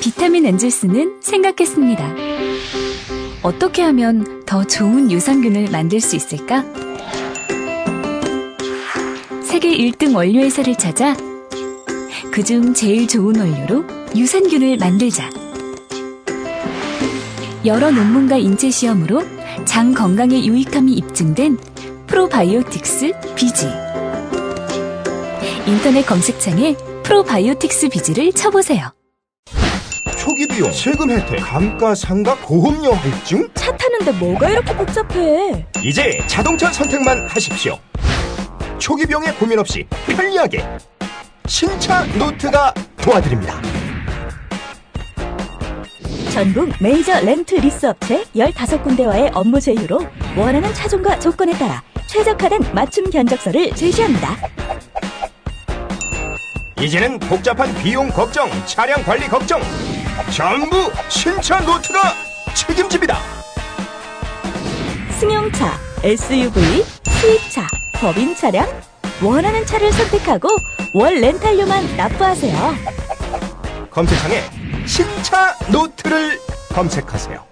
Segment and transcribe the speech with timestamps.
[0.00, 2.14] 비타민 엔젤스는 생각했습니다.
[3.42, 6.64] 어떻게 하면 더 좋은 유산균을 만들 수 있을까?
[9.42, 11.16] 세계 1등 원료 회사를 찾아
[12.32, 13.84] 그중 제일 좋은 원료로
[14.16, 15.28] 유산균을 만들자.
[17.64, 19.22] 여러 논문과 인체 시험으로
[19.64, 21.58] 장 건강에 유익함이 입증된
[22.06, 23.81] 프로바이오틱스 비지.
[25.66, 28.92] 인터넷 검색창에 프로바이오틱스 비지를 쳐보세요.
[30.18, 33.48] 초기 비용, 세금 혜택, 감가상각, 보험료 할증?
[33.54, 35.66] 차 타는데 뭐가 이렇게 복잡해?
[35.84, 37.78] 이제 자동차 선택만 하십시오.
[38.78, 40.64] 초기 비용에 고민 없이 편리하게
[41.46, 43.60] 신차 노트가 도와드립니다.
[46.32, 50.00] 전국 메이저 렌트 리스 업체 15군데와의 업무 제휴로
[50.36, 54.36] 원하는 차종과 조건에 따라 최적화된 맞춤 견적서를 제시합니다.
[56.82, 59.60] 이제는 복잡한 비용 걱정, 차량 관리 걱정
[60.34, 62.00] 전부 신차 노트가
[62.54, 63.18] 책임집니다.
[65.20, 68.66] 승용차, SUV, 수입차, 법인 차량
[69.22, 70.48] 원하는 차를 선택하고
[70.92, 72.74] 월 렌탈료만 납부하세요.
[73.88, 74.42] 검색창에
[74.84, 77.44] 신차 노트를 검색하세요.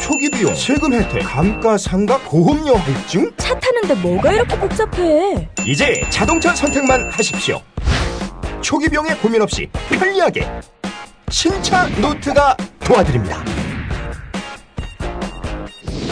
[0.00, 3.30] 초기 비용, 세금 혜택, 감가상각, 보험료 할증?
[3.36, 5.48] 차 타는데 뭐가 이렇게 복잡해?
[5.66, 7.60] 이제 자동차 선택만 하십시오.
[8.60, 10.46] 초기 비용에 고민 없이 편리하게
[11.30, 13.44] 신차 노트가 도와드립니다.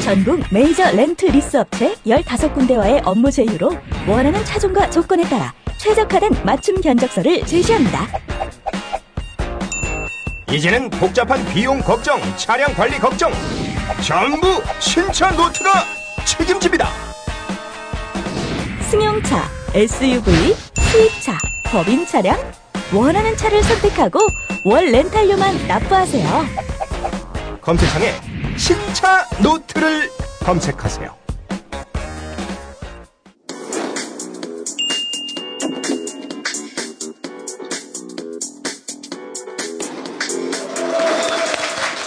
[0.03, 3.77] 전국 메이저 렌트 리스 업체 15군데와의 업무 제휴로
[4.07, 8.07] 원하는 차종과 조건에 따라 최적화된 맞춤 견적서를 제시합니다.
[10.51, 13.31] 이제는 복잡한 비용 걱정, 차량 관리 걱정
[14.01, 15.85] 전부 신차 노트가
[16.25, 16.89] 책임집니다.
[18.91, 20.57] 승용차, SUV,
[20.91, 21.37] 수입차,
[21.67, 22.39] 법인 차량
[22.91, 24.19] 원하는 차를 선택하고
[24.65, 26.47] 월 렌탈료만 납부하세요.
[27.61, 28.15] 검색창에
[28.57, 30.11] 신차 노트를
[30.41, 31.15] 검색하세요.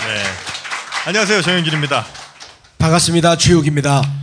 [0.08, 0.24] 네.
[1.06, 1.44] 안녕하세요.
[1.44, 2.06] 정영길입니다.
[2.80, 3.36] 반갑습니다.
[3.38, 4.21] 최욱입니다.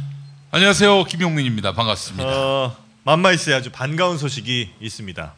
[0.51, 1.05] 안녕하세요.
[1.05, 1.73] 김용민입니다.
[1.73, 2.25] 반갑습니다.
[2.27, 5.33] 어, 맘마이스에 아주 반가운 소식이 있습니다.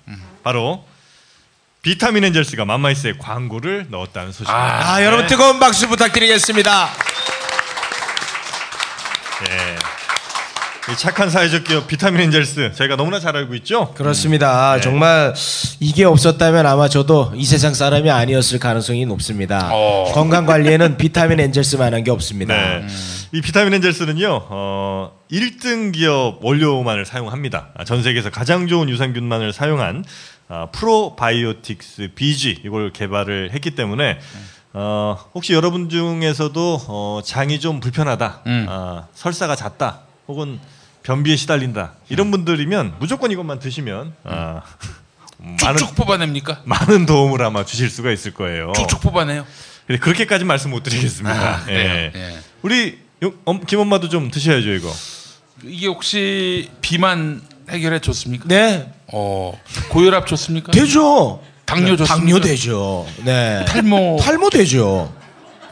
[0.44, 0.86] 바로
[1.82, 4.92] 비타민 엔젤스가 맘마이스에 광고를 넣었다는 소식입니다.
[4.94, 6.88] 아, 여러분 뜨거운 박수 부탁드리겠습니다.
[9.46, 9.76] 네.
[9.76, 13.92] 이 착한 사회적 기업 비타민 엔젤스 저희가 너무나 잘 알고 있죠?
[13.94, 14.76] 그렇습니다.
[14.76, 14.80] 네.
[14.80, 15.34] 정말
[15.78, 19.70] 이게 없었다면 아마 저도 이 세상 사람이 아니었을 가능성이 높습니다.
[19.72, 20.10] 어.
[20.14, 22.54] 건강 관리에는 비타민 엔젤스만한 게 없습니다.
[22.54, 22.86] 네.
[23.32, 27.68] 이 비타민 엔젤스는요, 어, 1등 기업 원료만을 사용합니다.
[27.76, 30.04] 아, 전 세계에서 가장 좋은 유산균만을 사용한
[30.48, 34.18] 아, 프로바이오틱스 BG 이걸 개발을 했기 때문에
[34.72, 38.66] 어, 혹시 여러분 중에서도 어, 장이 좀 불편하다, 음.
[38.68, 40.58] 아, 설사가 잦다, 혹은
[41.02, 44.62] 변비에 시달린다 이런 분들이면 무조건 이것만 드시면 아,
[45.38, 46.62] 많은 쭉쭉 뽑아냅니까?
[46.64, 48.72] 많은 도움을 아마 주실 수가 있을 거예요.
[48.76, 49.44] 쭉쭉 뽑아내요.
[49.86, 51.56] 근데 그렇게까지 말씀 못 드리겠습니다.
[51.56, 51.64] 아?
[51.68, 52.12] 예.
[52.14, 52.38] 예.
[52.62, 52.98] 우리
[53.66, 54.90] 김엄마도 좀 드셔야죠 이거.
[55.64, 58.44] 이게 혹시 비만 해결해 줬습니까?
[58.48, 59.58] 네, 어,
[59.90, 60.72] 고혈압 좋습니까?
[60.72, 61.42] 되죠.
[61.66, 62.14] 당뇨 좋습니까?
[62.16, 63.06] 당뇨 되죠.
[63.24, 63.64] 네.
[63.66, 65.12] 탈모 탈모 되죠.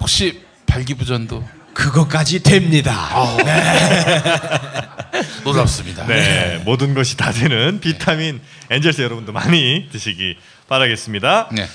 [0.01, 1.43] 혹시 발기부전도
[1.79, 2.93] 그것까지 됩니다.
[2.93, 3.37] 아.
[5.45, 6.07] 놀랍습니다.
[6.07, 10.37] 네, 모든 것이 다 되는 비타민 엔젤스 여러분도 많이 드시기
[10.69, 11.51] 바라겠습니다.
[11.53, 11.67] 네.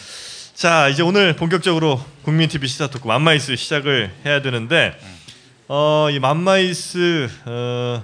[0.55, 4.93] 자, 이제 오늘 본격적으로 국민 TV 시사 토크 맘마이스 시작을 해야 되는데
[5.69, 8.03] 어, 이 맘마이스 어,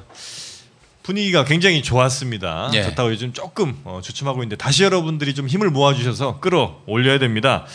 [1.03, 2.71] 분위기가 굉장히 좋았습니다.
[2.75, 2.83] 예.
[2.83, 7.65] 좋다고 요즘 조금 어, 주춤하고 있는데 다시 여러분들이 좀 힘을 모아주셔서 끌어올려야 됩니다.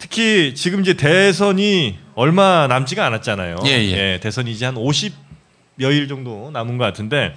[0.00, 3.56] 특히 지금 이제 대선이 얼마 남지가 않았잖아요.
[3.66, 4.20] 예, 예.
[4.20, 7.34] 대선이 이제 한 50여일 정도 남은 것 같은데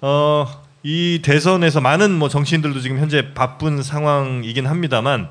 [0.00, 0.46] 어,
[0.82, 5.28] 이 대선에서 많은 뭐 정치인들도 지금 현재 바쁜 상황이긴 합니다만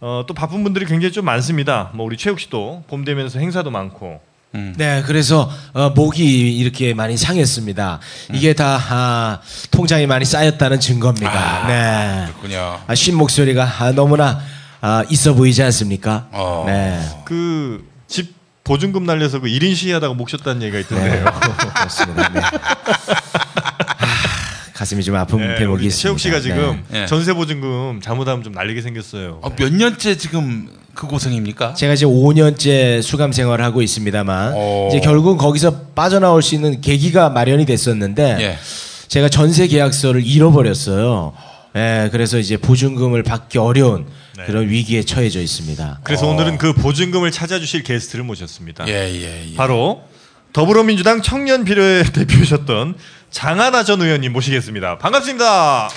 [0.00, 1.90] 어, 또 바쁜 분들이 굉장히 좀 많습니다.
[1.94, 4.20] 뭐 우리 최욱 씨도 봄 되면서 행사도 많고
[4.52, 8.00] 네, 그래서 어, 목이 이렇게 많이 상했습니다.
[8.32, 9.40] 이게 다 아,
[9.70, 11.30] 통장이 많이 쌓였다는 증거입니다.
[11.30, 12.26] 아, 네.
[12.28, 12.80] 그렇군요.
[12.86, 14.40] 아, 쉰 목소리가 아, 너무나
[14.80, 16.28] 아, 있어 보이지 않습니까?
[16.32, 16.64] 어.
[16.66, 17.00] 네.
[17.24, 18.34] 그집
[18.64, 21.24] 보증금 날려서 그 1인 시위하다가 목 쉬었다는 얘기가 있던데요.
[21.74, 22.28] 그렇습니다.
[22.28, 22.40] 네.
[22.40, 22.50] 아,
[24.74, 26.02] 가슴이 좀 아픈 네, 대목이 우리 있습니다.
[26.02, 27.06] 최욱 씨가 지금 네.
[27.06, 29.40] 전세 보증금 잘못하면 좀 날리게 생겼어요.
[29.42, 31.74] 어, 몇 년째 지금 그 고생입니까?
[31.74, 34.88] 제가 이제 5년째 수감 생활을 하고 있습니다만 오.
[34.88, 38.58] 이제 결국 거기서 빠져나올 수 있는 계기가 마련이 됐었는데 예.
[39.08, 41.32] 제가 전세 계약서를 잃어버렸어요.
[41.78, 44.44] 예, 그래서 이제 보증금을 받기 어려운 네.
[44.46, 46.00] 그런 위기에 처해져 있습니다.
[46.02, 48.88] 그래서 오늘은 그 보증금을 찾아주실 게스트를 모셨습니다.
[48.88, 49.54] 예, 예, 예.
[49.54, 50.02] 바로
[50.52, 52.96] 더불어민주당 청년 비례 대표셨던
[53.30, 54.98] 장하나 전 의원님 모시겠습니다.
[54.98, 55.88] 반갑습니다.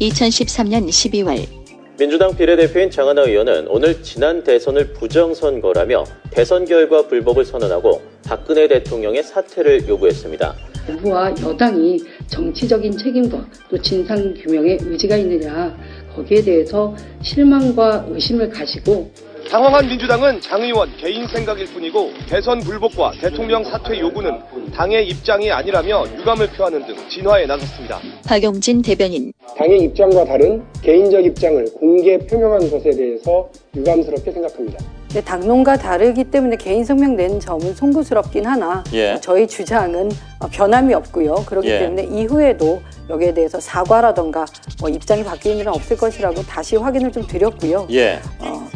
[0.00, 1.63] (2013년 12월)
[1.96, 9.86] 민주당 비례대표인 장하나 의원은 오늘 지난 대선을 부정선거라며 대선 결과 불복을 선언하고 박근혜 대통령의 사퇴를
[9.86, 10.56] 요구했습니다.
[10.88, 15.76] 정부와 여당이 정치적인 책임과 또 진상 규명에 의지가 있느냐
[16.16, 19.08] 거기에 대해서 실망과 의심을 가지고
[19.50, 24.40] 당황한 민주당은 장 의원 개인 생각일 뿐이고 대선 불복과 대통령 사퇴 요구는
[24.72, 28.00] 당의 입장이 아니라며 유감을 표하는 등 진화에 나섰습니다.
[28.26, 34.78] 박용진 대변인 당의 입장과 다른 개인적 입장을 공개 표명한 것에 대해서 유감스럽게 생각합니다.
[35.24, 39.16] 당론과 다르기 때문에 개인 성명 낸 점은 송구스럽긴 하나 예.
[39.20, 40.10] 저희 주장은
[40.40, 41.44] 어, 변함이 없고요.
[41.46, 41.78] 그렇기 예.
[41.80, 44.44] 때문에 이후에도 여기에 대해서 사과라던가
[44.80, 47.86] 뭐 입장이 바뀌는 일은 없을 것이라고 다시 확인을 좀 드렸고요.
[47.92, 48.18] 예.
[48.40, 48.68] 어,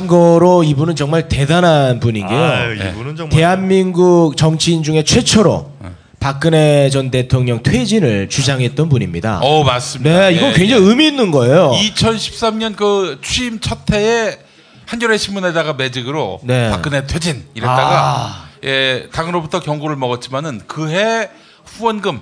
[0.00, 2.38] 참고로 이분은 정말 대단한 분인 게요.
[2.38, 2.90] 아유, 네.
[2.90, 5.72] 이분은 정말 대한민국 정치인 중에 최초로
[6.18, 9.40] 박근혜 전 대통령 퇴진을 주장했던 분입니다.
[9.42, 10.28] 어, 맞습니다.
[10.28, 11.72] 네, 이건 예, 굉장히 의미 있는 거예요.
[11.72, 14.38] 2013년 그 취임 첫 해에
[14.86, 16.70] 한겨레 신문에다가 매직으로 네.
[16.70, 18.48] 박근혜 퇴진 이랬다가 아.
[18.64, 21.30] 예, 당으로부터 경고를 먹었지만은 그해
[21.64, 22.20] 후원금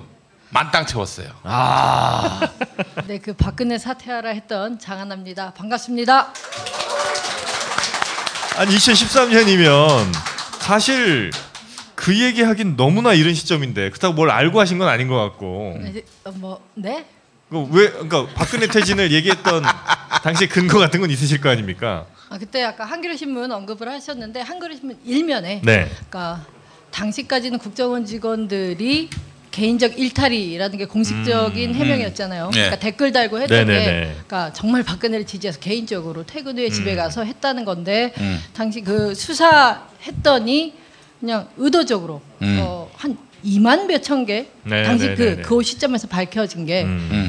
[0.51, 1.27] 만땅 채웠어요.
[1.43, 2.39] 아,
[3.05, 5.53] 네, 그 박근혜 사퇴하라 했던 장하나입니다.
[5.53, 6.33] 반갑습니다.
[8.59, 10.11] 아니 2013년이면
[10.59, 11.31] 사실
[11.95, 16.31] 그 얘기하긴 너무나 이른 시점인데 그렇다고 뭘 알고 하신 건 아닌 것 같고 네, 어,
[16.31, 17.05] 뭐 네?
[17.49, 19.63] 그왜 그러니까 박근혜 퇴진을 얘기했던
[20.23, 22.05] 당시 근거 같은 건 있으실 거 아닙니까?
[22.27, 25.89] 아, 그때 아까 한겨레 신문 언급을 하셨는데 한겨레 신문 일면에 네.
[26.09, 26.45] 그러니까
[26.91, 29.09] 당시까지는 국정원 직원들이
[29.59, 32.45] 개인적 일탈이라는 게 공식적인 해명이었잖아요.
[32.45, 32.51] 네.
[32.51, 33.85] 그러니까 댓글 달고 했던 네네네.
[33.85, 38.39] 게 그러니까 정말 박근혜를 지지해서 개인적으로 퇴근 후에 집에 가서 했다는 건데 음.
[38.53, 40.73] 당시 그 수사했더니
[41.19, 42.59] 그냥 의도적으로 음.
[42.61, 45.41] 어, 한 2만 몇천 개 네, 당시 네, 그, 네, 네.
[45.41, 47.09] 그 시점에서 밝혀진 게 음.
[47.11, 47.11] 음.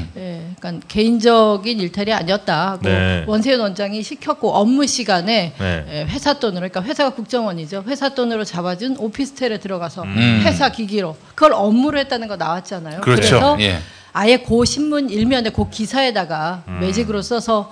[0.61, 2.71] 그러니까 개인적인 일탈이 아니었다.
[2.71, 3.25] 하고 네.
[3.27, 5.85] 원세훈 원장이 시켰고 업무 시간에 네.
[5.89, 7.83] 예, 회사 돈으로 그러니까 회사가 국정원이죠.
[7.87, 10.41] 회사 돈으로 잡아준 오피스텔에 들어가서 음.
[10.45, 13.01] 회사 기기로 그걸 업무로 했다는 거 나왔잖아요.
[13.01, 13.21] 그렇죠.
[13.21, 13.79] 래서 예.
[14.13, 16.79] 아예 고 신문 일면에 고 기사에다가 음.
[16.81, 17.71] 매직으로 써서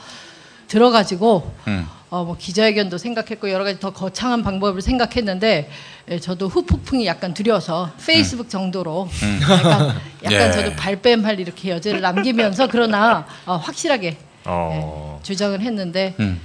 [0.69, 1.86] 들어가지고 음.
[2.10, 5.69] 어, 뭐 기자회견도 생각했고 여러 가지 더 거창한 방법을 생각했는데
[6.10, 9.10] 예, 저도 후폭풍이 약간 두려워서 페이스북 정도로
[9.44, 10.51] 약간, 약간 예.
[10.51, 15.19] 저도 발뺌할 이렇게 여지를 남기면서 그러나 어, 확실하게 어.
[15.19, 16.39] 예, 주장을 했는데 음.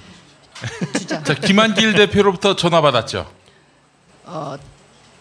[0.99, 3.27] 주장 자, 김한길 대표로부터 전화 받았죠.
[4.25, 4.57] 어,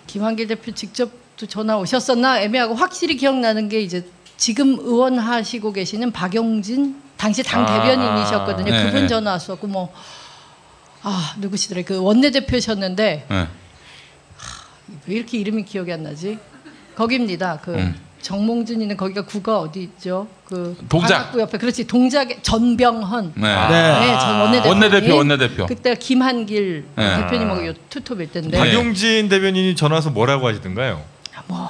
[0.07, 4.05] 김한길 대표 직접 또 전화 오셨었나 애매하고 확실히 기억나는 게 이제
[4.37, 8.71] 지금 의원 하시고 계시는 박용진 당시 당 아, 대변인이셨거든요.
[8.71, 9.07] 네, 그분 네.
[9.07, 9.93] 전화 왔었고 뭐
[11.03, 11.81] 아, 누구시더라?
[11.85, 13.47] 그 원내대표셨는데 예.
[15.07, 16.37] 왜 이렇게 이름이 기억이 안 나지?
[16.95, 17.59] 거기입니다.
[17.61, 17.95] 그 음.
[18.21, 20.27] 정몽준이는 거기가 구가 어디 있죠?
[20.45, 21.07] 그 동작.
[21.15, 23.33] 관악구 옆에 그렇지 동작의 전병헌.
[23.35, 23.41] 네.
[23.41, 24.69] 네, 전 원내대표.
[24.69, 25.65] 원내대표, 원내대표.
[25.65, 27.17] 그때 김한길 네.
[27.17, 28.51] 대표님하고 요 투톱일 텐데.
[28.51, 28.57] 네.
[28.57, 31.01] 박용진 대변인이 전화해서 뭐라고 하시던가요?
[31.47, 31.69] 뭐,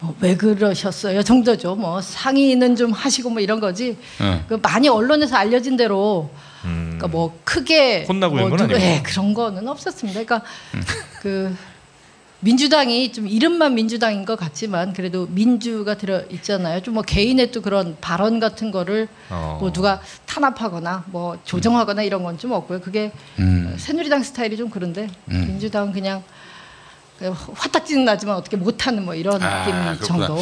[0.00, 1.74] 뭐 왜 그러셨어요 정도죠.
[1.74, 3.96] 뭐 상의는 좀 하시고 뭐 이런 거지.
[4.20, 4.44] 예.
[4.48, 6.30] 그 많이 언론에서 알려진 대로
[6.64, 6.84] 음.
[6.96, 8.96] 그러니까 뭐 크게 혼나고 뭐 이런 건 누구- 아니고.
[8.98, 10.22] 예, 그런 거는 없었습니다.
[10.24, 10.46] 그러니까
[11.20, 11.54] 그
[12.40, 16.80] 민주당이 좀 이름만 민주당인 것 같지만 그래도 민주가 들어 있잖아요.
[16.82, 19.58] 좀 뭐 개인의 또 그런 발언 같은 거를 어.
[19.60, 22.80] 뭐 누가 탄압하거나 뭐 조정하거나 이런 건 좀 없고요.
[22.80, 23.74] 그게 음.
[23.76, 25.44] 새누리당 스타일이 좀 그런데 음.
[25.48, 26.22] 민주당은 그냥
[27.54, 30.06] 화딱지는 나지만 어떻게 못하는 뭐 이런 아, 느낌.
[30.06, 30.38] 정도.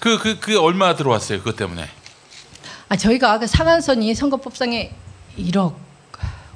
[0.00, 1.38] 그, 그, 그 얼마 들어왔어요?
[1.38, 1.88] 그것 때문에.
[2.88, 4.92] 아 저희가 그 상한선이 선거법상에
[5.38, 5.74] 1억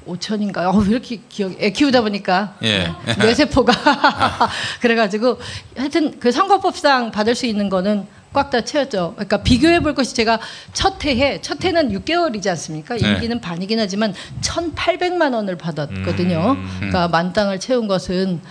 [0.07, 0.73] 5천인가요?
[0.73, 1.53] 어, 왜 이렇게 기억?
[1.61, 2.91] 애 키우다 보니까 예.
[3.19, 3.73] 뇌세포가
[4.81, 5.39] 그래가지고
[5.77, 9.13] 하여튼 그 선거법상 받을 수 있는 거는 꽉 다 채웠죠.
[9.15, 10.39] 그러니까 비교해 볼 것이 제가
[10.73, 12.95] 첫 해에 첫 해는 6개월이지 않습니까?
[12.97, 13.07] 네.
[13.07, 16.55] 임기는 반이긴 하지만 1,800만 원을 받았거든요.
[16.57, 16.69] 음.
[16.77, 18.41] 그러니까 만땅을 채운 것은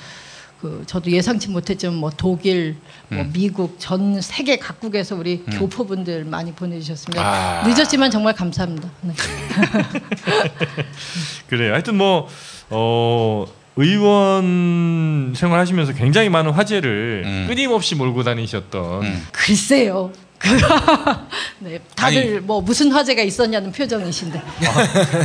[0.62, 2.76] 그 저도 예상치 못했지만 뭐 독일,
[3.09, 3.31] 뭐 음.
[3.33, 5.59] 미국 전 세계 각국에서 우리 음.
[5.59, 7.21] 교포분들 많이 보내주셨습니다.
[7.21, 7.66] 아.
[7.66, 8.88] 늦었지만 정말 감사합니다.
[9.00, 9.12] 네.
[11.49, 11.73] 그래요.
[11.73, 12.28] 하여튼 뭐
[12.71, 17.47] 어, 의원 생활하시면서 굉장히 많은 화제를 음.
[17.49, 20.12] 끊임없이 몰고 다니셨던 글쎄요.
[21.59, 24.40] 네, 다들 뭐 무슨 화제가 있었냐는 표정이신데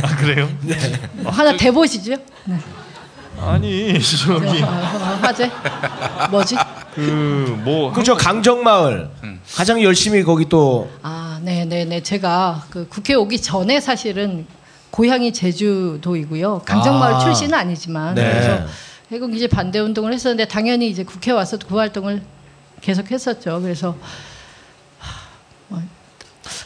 [0.02, 0.48] 아, 그래요?
[1.14, 2.16] 뭐 하나 대보시죠.
[2.44, 2.56] 네.
[3.40, 5.50] 아니 저기 어, 어, 화제
[6.30, 6.56] 뭐지?
[6.94, 9.40] 그뭐 그저 강정마을 음.
[9.54, 12.02] 가장 열심히 거기 또 아, 네, 네, 네.
[12.02, 14.46] 제가 그 국회 오기 전에 사실은
[14.90, 16.62] 고향이 제주도이고요.
[16.64, 17.18] 강정마을 아.
[17.20, 18.30] 출신은 아니지만 네.
[18.30, 18.66] 그래서
[19.12, 22.22] 해군 기지 반대 운동을 했었는데 당연히 이제 국회 와서 그 활동을
[22.80, 23.60] 계속 했었죠.
[23.62, 24.00] 그래서 하, 뭐,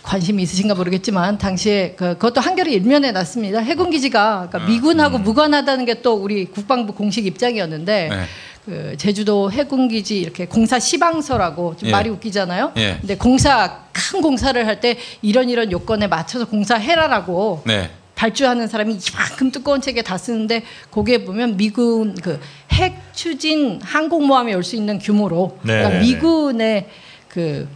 [0.03, 3.61] 관심이 있으신가 모르겠지만 당시에 그, 그것도 한겨레 일면에 났습니다.
[3.61, 8.25] 해군 기지가 그러니까 미군하고 무관하다는 게 또 우리 국방부 공식 입장이었는데 네.
[8.65, 11.93] 그 제주도 해군 기지 이렇게 공사 시방서라고 좀 예.
[11.93, 12.73] 말이 웃기잖아요.
[12.77, 12.97] 예.
[13.01, 17.91] 근데 공사 큰 공사를 할 때 이런 이런 요건에 맞춰서 공사해라라고 네.
[18.15, 22.39] 발주하는 사람이 이만큼 두꺼운 책에 다 쓰는데 거기에 보면 미군 그
[22.73, 26.89] 핵 추진 항공모함이 올 수 있는 규모로 네, 그러니까 네, 미군의
[27.29, 27.69] 그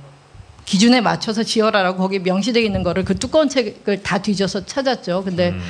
[0.66, 5.24] 기준에 맞춰서 지어라라고 거기 명시되어 있는 거를 그 두꺼운 책을 다 뒤져서 찾았죠.
[5.24, 5.62] 근데 음.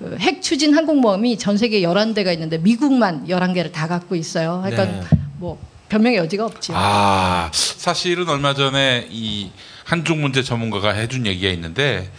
[0.00, 4.62] 그 핵 추진 항공모함이 전 세계 11대가 있는데 미국만 11개를 다 갖고 있어요.
[4.64, 5.02] 그러니까 네.
[5.38, 6.72] 뭐 변명의 여지가 없죠.
[6.74, 9.50] 아, 사실은 얼마 전에 이
[9.84, 12.10] 한중 문제 전문가가 해준 얘기가 있는데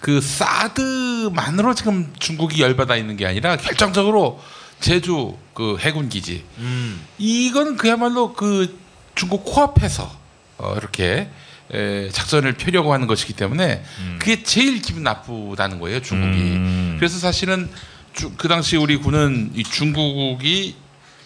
[0.00, 4.40] 그 사드만으로 지금 중국이 열받아 있는 게 아니라 결정적으로
[4.80, 7.00] 제주 그 해군 기지 음.
[7.18, 8.78] 이건 그야말로 그
[9.14, 10.08] 중국 코앞에서
[10.58, 11.28] 어, 이렇게 에,
[12.12, 13.82] 작전을 펴려고 하는 것이기 때문에
[14.18, 16.38] 그게 제일 기분 나쁘다는 거예요 중국이.
[16.40, 16.96] 음.
[16.98, 17.68] 그래서 사실은
[18.12, 20.76] 주- 그 당시 우리 군은 이 중국이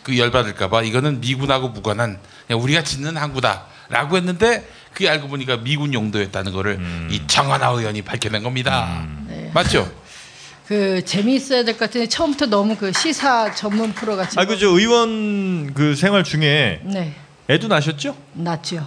[0.02, 6.52] 그 열받을까봐 이거는 미군하고 무관한 그냥 우리가 짓는 항구다라고 했는데 그게 알고 보니까 미군 용도였다는
[6.52, 6.80] 거를
[7.10, 9.06] 이 정하나 의원이 밝혀낸 겁니다.
[9.28, 9.50] 네.
[9.54, 9.90] 맞죠?
[10.66, 15.74] 그 재미있어야 될 것 같은데 처음부터 너무 그 시사 전문 프로 같이 아 그죠 의원
[15.74, 17.14] 그 생활 중에 네
[17.48, 18.16] 애도 나셨죠?
[18.34, 18.86] 낫죠.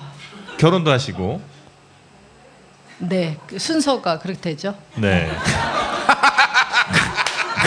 [0.58, 1.42] 결혼도 하시고
[3.00, 4.76] 네, 그 순서가 그렇게 되죠.
[4.96, 5.30] 네.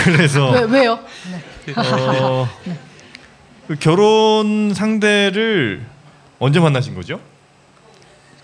[0.04, 0.98] 그래서 왜 왜요?
[1.30, 1.42] 네.
[1.76, 2.48] 어,
[3.66, 5.84] 그 결혼 상대를
[6.38, 7.20] 언제 만나신 거죠?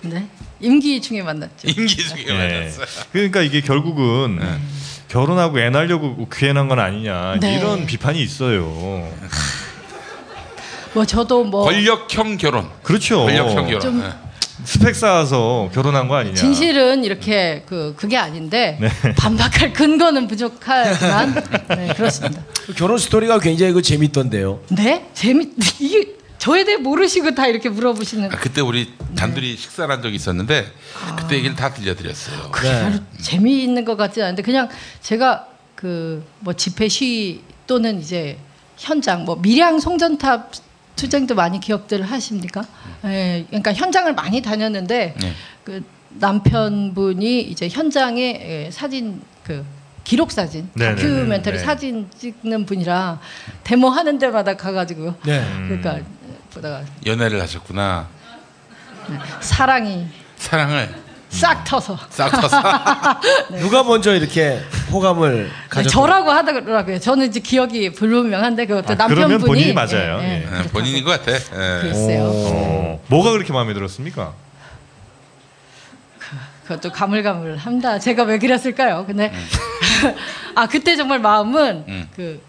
[0.03, 0.27] 네.
[0.61, 1.69] 임기 중에 만났죠.
[1.69, 2.87] 임기 중에 만났어요.
[3.13, 4.41] 그러니까 이게 결국은
[5.09, 7.59] 결혼하고 애 낳으려고 귀해난 건 아니냐 네.
[7.59, 9.09] 이런 비판이 있어요.
[10.95, 12.69] 뭐 저도 뭐 권력형 결혼.
[12.83, 13.25] 그렇죠.
[13.25, 14.13] 권력형 결혼.
[14.65, 14.79] 좀- 네.
[14.79, 16.35] 스펙 쌓아서 결혼한 거 아니냐.
[16.35, 18.89] 진실은 이렇게 그 그게 아닌데 네.
[19.15, 21.35] 반박할 근거는 부족하지만
[21.69, 22.43] 네, 그렇습니다.
[22.67, 24.61] 그 결혼 스토리가 굉장히 그 재밌던데요.
[24.71, 25.09] 네?
[25.15, 29.15] 재밌 이게 저에 대해 모르시고 다 이렇게 물어보시는 아, 그때 우리 네.
[29.15, 30.67] 단둘이 식사를 한 적이 있었는데
[31.07, 31.17] 아.
[31.17, 32.51] 그때 얘기를 다 들려드렸어요.
[32.51, 34.69] 그게 별로 재미있는 것 같지 않은데 그냥
[35.01, 38.37] 제가 그 뭐 집회 시위 또는 이제
[38.77, 40.51] 현장 뭐 밀양 송전탑
[41.03, 42.65] 투쟁도 많이 기억들 하십니까?
[43.07, 45.33] 예, 그러니까 현장을 많이 다녔는데 네.
[45.65, 48.23] 그 남편분이 이제 현장에
[48.67, 49.65] 예, 사진 그
[50.05, 51.67] 기록 사진 네, 다큐멘터리 네, 네.
[51.67, 53.19] 사진 찍는 분이라
[53.65, 55.45] 데모 하는 데마다 가가지고 네.
[55.67, 55.99] 그러니까
[56.55, 58.09] 보다가 연애를 하셨구나.
[59.41, 60.07] 사랑이
[60.37, 60.89] 사랑을
[61.31, 62.63] 싹 터서 싹 터서.
[63.59, 64.61] 누가 먼저 이렇게
[64.93, 67.01] 호감을 네, 가졌 저라고 하더라고요.
[67.01, 70.21] 저는 이제 기억이 불분명한데 그것도 아, 남편분이 그러면 본인이 맞아요.
[70.21, 70.35] 예, 예.
[70.45, 70.63] 예.
[70.63, 71.33] 네, 본인인 것 같아.
[71.33, 71.81] 예.
[71.83, 72.31] 글쎄요.
[72.33, 74.35] 어, 뭐가 그렇게 마음에 들었습니까?
[76.65, 77.99] 그것도 가물가물합니다.
[77.99, 79.05] 제가 왜 그랬을까요?
[79.07, 79.33] 근데
[80.55, 82.09] 아 그때 정말 마음은 음.
[82.15, 82.41] 그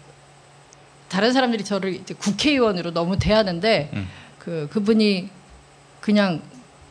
[1.08, 4.08] 다른 사람들이 저를 이제 국회의원으로 너무 대하는데 음.
[4.38, 5.30] 그 그분이
[6.00, 6.42] 그냥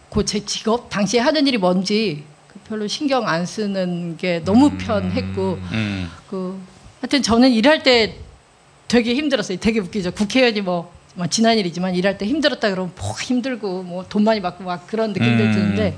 [0.10, 2.33] 그 제 직업 당시에 하는 일이 뭔지 그
[2.74, 6.10] 별로 신경 안 쓰는 게 너무 편했고 음.
[6.28, 6.60] 그
[7.02, 8.16] 하여튼 저는 일할 때
[8.88, 9.60] 되게 힘들었어요.
[9.60, 10.12] 되게 웃기죠.
[10.12, 14.64] 국회의원이 뭐, 뭐 지난 일이지만 일할 때 힘들었다 그러면 뭐가 힘들고 뭐 돈 많이 받고
[14.64, 15.52] 막 그런 느낌들 음.
[15.52, 15.98] 드는데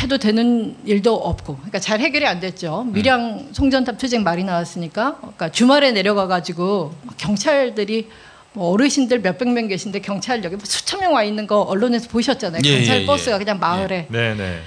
[0.00, 2.84] 해도 되는 일도 없고 그러니까 잘 해결이 안 됐죠.
[2.84, 8.08] 밀양 송전탑 투쟁 말이 나왔으니까 그러니까 주말에 내려가 가지고 경찰들이
[8.52, 12.62] 뭐 어르신들 몇백 명 계신데 경찰 여기 뭐 수천 명 와 있는 거 언론에서 보셨잖아요.
[12.64, 13.06] 예, 경찰 예, 예.
[13.06, 14.60] 버스가 그냥 마을에 네 네.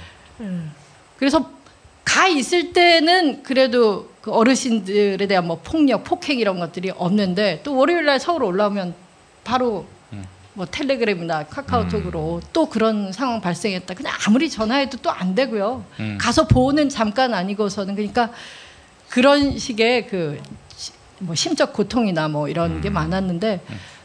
[1.18, 1.50] 그래서
[2.04, 8.06] 가 있을 때는 그래도 그 어르신들에 대한 뭐 폭력, 폭행 이런 것들이 없는데 또 월요일
[8.06, 8.94] 날 서울 올라오면
[9.44, 9.86] 바로
[10.54, 13.94] 뭐 텔레그램이나 카카오톡으로 또 그런 상황 발생했다.
[13.94, 15.84] 그냥 아무리 전화해도 또 안 되고요.
[16.00, 16.18] 음.
[16.20, 18.30] 가서 보는 잠깐 아니고서는 그러니까
[19.08, 20.40] 그런 식의 그
[21.20, 23.60] 뭐 심적 고통이나 뭐 이런 게 많았는데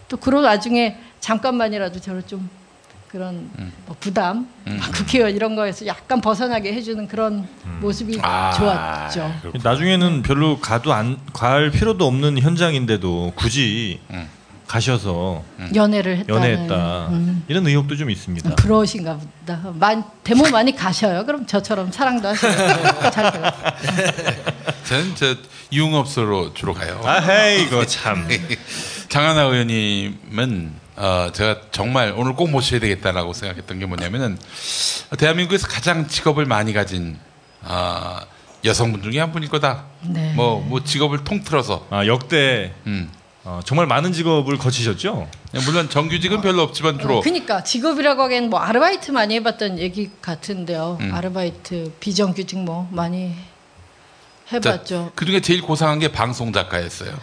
[0.07, 2.49] 또 그런 와중에 잠깐만이라도 저를 좀
[3.13, 3.47] 그런
[3.85, 4.79] 뭐 부담, 음.
[4.91, 7.47] 국회의원 이런 거에서 약간 벗어나게 해주는 그런
[7.79, 9.31] 모습이 아, 좋았죠.
[9.63, 14.27] 나중에는 별로 가도 안 갈 필요도 없는 현장인데도 굳이 음.
[14.65, 15.43] 가셔서
[15.75, 16.33] 연애를 했다.
[16.33, 17.43] 연애했다 음.
[17.47, 18.55] 이런 의혹도 좀 있습니다.
[18.55, 19.61] 그러신가 보다.
[19.75, 21.23] 많, 데모 많이 가셔요.
[21.27, 22.47] 그럼 저처럼 사랑도 하시고.
[23.11, 23.43] 잘 돼요.
[24.85, 25.35] 저는 저
[25.71, 26.99] 유흥업소로 주로 가요.
[27.03, 28.27] 아, 헤이 이거 참.
[29.09, 34.37] 장하나 의원님은 어, 제가 정말 오늘 꼭 모셔야 되겠다라고 생각했던 게 뭐냐면은
[35.17, 37.17] 대한민국에서 가장 직업을 많이 가진
[37.63, 38.25] 아,
[38.63, 39.85] 여성분 중에 한 분일 거다.
[40.01, 40.33] 네.
[40.33, 43.11] 뭐, 뭐 직업을 통틀어서 아 역대 음.
[43.45, 45.27] 어, 정말 많은 직업을 거치셨죠?
[45.65, 50.97] 물론 정규직은 별로 없지만 주로 그러니까 직업이라고 하기엔 뭐 아르바이트 많이 해봤던 얘기 같은데요.
[51.01, 51.13] 음.
[51.13, 53.35] 아르바이트 비정규직 뭐 많이
[54.51, 55.11] 해봤죠.
[55.15, 57.13] 그 중에 제일 고상한 게 방송 작가였어요.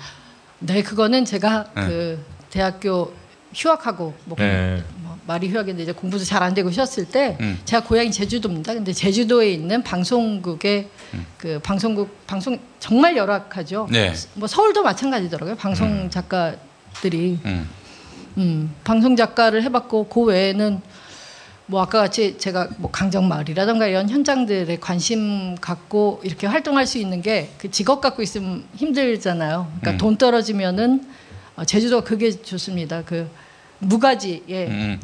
[0.59, 1.87] 네, 그거는 제가 네.
[1.87, 3.15] 그 대학교
[3.55, 4.83] 휴학하고 뭐, 네.
[5.03, 7.59] 뭐 말이 휴학인데 이제 공부도 잘 안 되고 쉬었을 때 음.
[7.65, 8.75] 제가 고향이 제주도입니다.
[8.75, 11.27] 근데 제주도에 있는 방송국의 음.
[11.37, 13.89] 그 방송국 방송 정말 열악하죠.
[13.91, 14.13] 네.
[14.35, 15.57] 뭐 서울도 마찬가지더라고요.
[15.57, 17.69] 방송 작가들이 음.
[18.39, 20.81] 음, 방송 작가를 해봤고 그 외에는
[21.67, 27.23] 뭐 아까 같이 제가 뭐 강정 마을이라던가 이런 현장들에 관심 갖고 이렇게 활동할 수 있는
[27.23, 29.67] 게 그 직업 갖고 있으면 힘들잖아요.
[29.81, 29.99] 그러니까 음.
[29.99, 31.05] 돈 떨어지면은
[31.57, 33.03] 어, 제주도가 그게 좋습니다.
[33.05, 33.29] 그
[33.79, 35.01] 무가지의 음.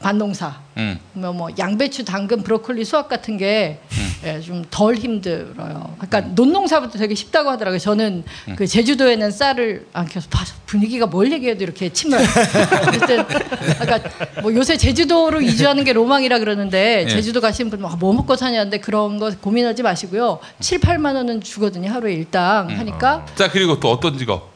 [0.00, 0.98] 반농사, 음.
[1.14, 4.06] 뭐, 뭐 양배추, 당근, 브로콜리, 수확 같은 게 음.
[4.42, 5.96] 좀덜 힘들어요.
[5.98, 7.78] 그러니까 논농사부터 되게 쉽다고 하더라고요.
[7.78, 8.24] 저는
[8.56, 10.28] 그 제주도에는 쌀을 안 켜서
[10.66, 12.18] 분위기가 뭘 얘기해도 이렇게 침을.
[12.88, 14.10] 어쨌든 그러니까
[14.42, 17.08] 뭐 요새 제주도로 이주하는 게 로망이라 그러는데 예.
[17.08, 20.40] 제주도 가시는 분뭐 뭐 먹고 사냐는데 그런 거 고민하지 마시고요.
[20.60, 21.90] 7, 8만 원은 주거든요.
[21.90, 24.55] 하루에 일당 하니까 자 그리고 또 어떤 직업?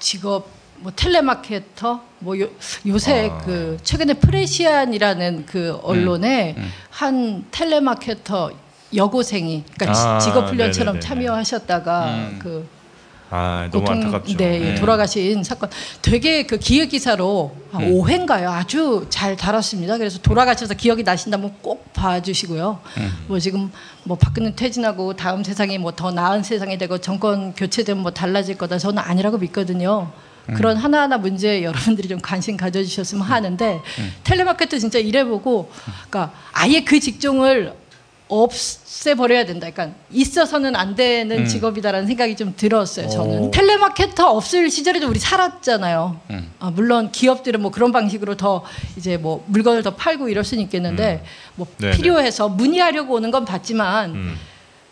[0.00, 2.48] 직업 뭐 텔레마케터 뭐 요,
[2.86, 6.72] 요새 그 최근에 프레시안이라는 그 언론에 음.
[6.90, 8.50] 한 텔레마케터
[8.94, 11.00] 여고생이 그러니까 아, 직업 훈련처럼 네네네.
[11.00, 12.38] 참여하셨다가 음.
[12.42, 12.66] 그
[13.32, 14.36] 아 너무 고통- 안타깝죠.
[14.36, 14.74] 네, 네.
[14.74, 15.70] 돌아가신 사건.
[16.02, 17.92] 되게 그 기획 기사로 한 음.
[18.00, 18.48] 5회인가요?
[18.48, 19.98] 아주 잘 다뤘습니다.
[19.98, 22.80] 그래서 돌아가셔서 기억이 나신다면 꼭 봐주시고요.
[22.98, 23.12] 음.
[23.28, 23.70] 뭐 지금
[24.02, 28.78] 뭐 박근혜 퇴진하고 다음 세상이 뭐 더 나은 세상이 되고 정권 교체되면 뭐 달라질 거다.
[28.78, 30.10] 저는 아니라고 믿거든요.
[30.48, 30.54] 음.
[30.54, 33.80] 그런 하나하나 문제에 여러분들이 좀 관심 가져주셨으면 하는데
[34.24, 35.70] 텔레마케터 진짜 일해보고
[36.08, 37.74] 그러니까 아예 그 직종을
[38.30, 39.68] 없애버려야 된다.
[39.70, 41.46] 그러니까 있어서는 안 되는 음.
[41.46, 43.08] 직업이다라는 생각이 좀 들었어요.
[43.08, 43.50] 저는 오.
[43.50, 46.20] 텔레마케터 없을 시절에도 우리 살았잖아요.
[46.30, 46.50] 음.
[46.60, 48.62] 아, 물론 기업들은 뭐 그런 방식으로 더
[48.96, 51.24] 이제 뭐 물건을 더 팔고 이럴 수는 있겠는데
[51.56, 51.96] 뭐 네네.
[51.96, 54.36] 필요해서 문의하려고 오는 건 봤지만 음.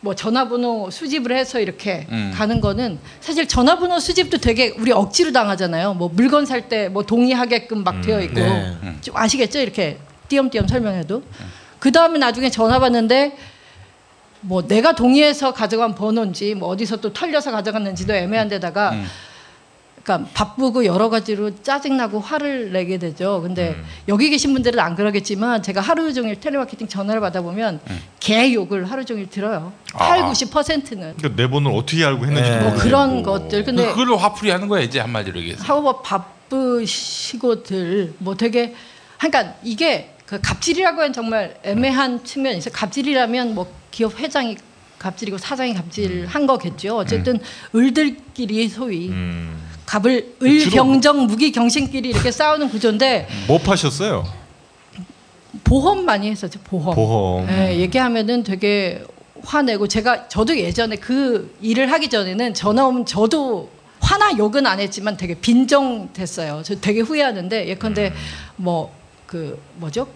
[0.01, 2.33] 뭐 전화번호 수집을 해서 이렇게 음.
[2.35, 5.95] 가는 거는 사실 전화번호 수집도 되게 우리 억지로 당하잖아요.
[5.95, 8.77] 뭐 물건 살 때 뭐 동의하게끔 막 되어 있고 네.
[9.01, 9.59] 좀 아시겠죠?
[9.59, 9.99] 이렇게
[10.29, 11.23] 띄엄띄엄 설명해도
[11.79, 13.37] 그 다음에 나중에 전화 받는데
[14.41, 19.07] 뭐 내가 동의해서 가져간 번호인지 뭐 어디서 또 털려서 가져갔는지도 애매한 데다가 음.
[20.09, 23.43] 그러니까 바쁘고 여러 가지로 짜증나고 화를 내게 되죠.
[23.43, 23.85] 근데 음.
[24.09, 27.81] 여기 계신 분들은 안 그러겠지만 제가 하루 종일 텔레마케팅 전화를 받아보면
[28.19, 29.75] 개 욕을 하루 종일 들어요.
[29.93, 30.33] 8, 아.
[30.33, 32.61] 90%는 그러니까 내 번호를 어떻게 알고 했는지 네.
[32.61, 32.75] 뭐.
[32.77, 33.65] 그런 것들.
[33.65, 35.63] 근데 그걸 화풀이 하는 거야 이제 한마디로 얘기해서.
[35.65, 38.75] 하고 뭐 바쁘시고들 뭐 되게
[39.19, 42.73] 그러니까 이게 그 갑질이라고 하면 정말 애매한 측면이 있어요.
[42.75, 44.59] 갑질이라면 뭐 기업 회장이
[44.99, 46.99] 갑질이고 사장이 갑질한 거겠죠.
[46.99, 47.41] 어쨌든
[47.75, 49.57] 을들끼리 소위 음.
[49.87, 54.23] 갑을 주로- 을병정 무기 경신끼리 이렇게 싸우는 구조인데 뭐 파셨어요?
[55.65, 56.61] 보험 많이 했었죠.
[56.63, 56.95] 보험.
[56.95, 57.49] 보험.
[57.49, 59.03] 예, 얘기하면은 되게
[59.45, 65.17] 화내고 제가 저도 예전에 그 일을 하기 전에는 전화 오면 저도 화나 욕은 안 했지만
[65.17, 66.63] 되게 빈정됐어요.
[66.65, 68.13] 저 되게 후회하는데 예컨대
[68.57, 68.93] 뭐
[69.29, 70.09] 그 뭐죠?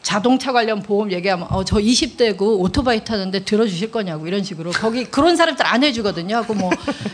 [0.00, 5.36] 자동차 관련 보험 얘기하면 어, 저 20대고 오토바이 타는데 들어주실 거냐고 이런 식으로 거기 그런
[5.36, 6.36] 사람들 안 해주거든요.
[6.36, 6.70] 하고 뭐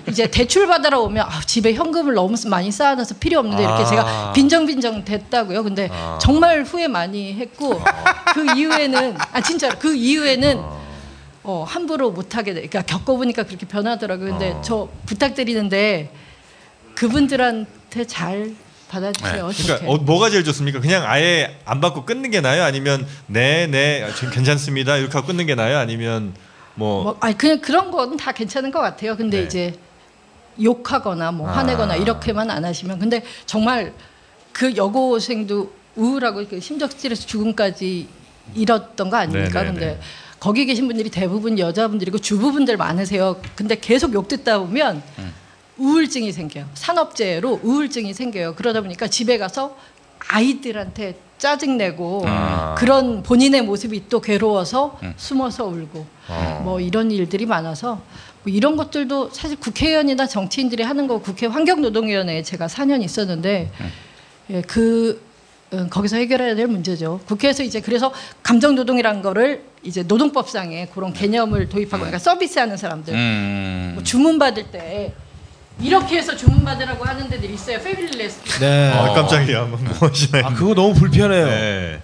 [0.08, 3.86] 이제 대출 받으러 오면 아, 집에 현금을 너무 많이 쌓아놔서 필요 없는데 이렇게 아.
[3.86, 5.62] 제가 빈정빈정 됐다고요.
[5.62, 6.18] 근데 아.
[6.20, 7.80] 정말 후회 많이 했고
[8.34, 10.62] 그 이후에는 아 진짜 그 이후에는
[11.44, 12.66] 어, 함부로 못하게 돼.
[12.66, 14.32] 그러니까 겪어보니까 그렇게 변하더라고요.
[14.32, 14.62] 근데 어.
[14.62, 16.10] 저 부탁드리는데
[16.94, 18.54] 그분들한테 잘
[18.88, 19.48] 받아주세요.
[19.48, 19.62] 네.
[19.62, 20.80] 그러니까 어, 뭐가 제일 좋습니까?
[20.80, 22.62] 그냥 아예 안 받고 끊는 게 나아요?
[22.64, 25.78] 아니면 네네 괜찮습니다 이렇게 하고 끊는 게 나아요?
[25.78, 26.34] 아니면
[26.74, 29.16] 뭐, 뭐, 아니 그냥 그런 건 다 괜찮은 것 같아요.
[29.16, 29.44] 근데 네.
[29.44, 29.74] 이제
[30.62, 31.58] 욕하거나 뭐 아.
[31.58, 33.92] 화내거나 이렇게만 안 하시면 근데 정말
[34.52, 38.08] 그 여고생도 우울하고 그 심적 스트레스 죽음까지
[38.54, 39.62] 잃었던 거 아닙니까?
[39.62, 39.78] 네네네.
[39.78, 40.00] 근데
[40.40, 43.40] 거기 계신 분들이 대부분 여자분들이고 주부분들 많으세요.
[43.56, 45.02] 근데 계속 욕 듣다 보면
[45.78, 46.66] 우울증이 생겨요.
[46.74, 48.54] 산업재해로 우울증이 생겨요.
[48.54, 49.76] 그러다 보니까 집에 가서
[50.28, 52.74] 아이들한테 짜증내고 아.
[52.76, 55.14] 그런 본인의 모습이 또 괴로워서 음.
[55.16, 56.60] 숨어서 울고 어.
[56.64, 58.02] 뭐 이런 일들이 많아서
[58.42, 63.70] 뭐 이런 것들도 사실 국회의원이나 정치인들이 하는 거 국회 환경노동위원회에 제가 4년 있었는데
[64.50, 65.22] 예, 그
[65.72, 67.20] 음, 거기서 해결해야 될 문제죠.
[67.26, 68.12] 국회에서 이제 그래서
[68.42, 73.90] 감정노동이라는 거를 이제 노동법상에 그런 개념을 도입하고 그러니까 서비스하는 사람들 음.
[73.94, 75.12] 뭐 주문 받을 때
[75.80, 77.78] 이렇게 해서 주문 받으라고 하는 데들 있어요.
[77.80, 78.40] 패밀리 레스.
[78.58, 78.92] 네.
[78.92, 79.64] 아, 깜짝이야.
[79.64, 80.46] 뭐 하시나요?
[80.46, 81.46] 아, 그거 너무 불편해요.
[81.46, 82.02] 네.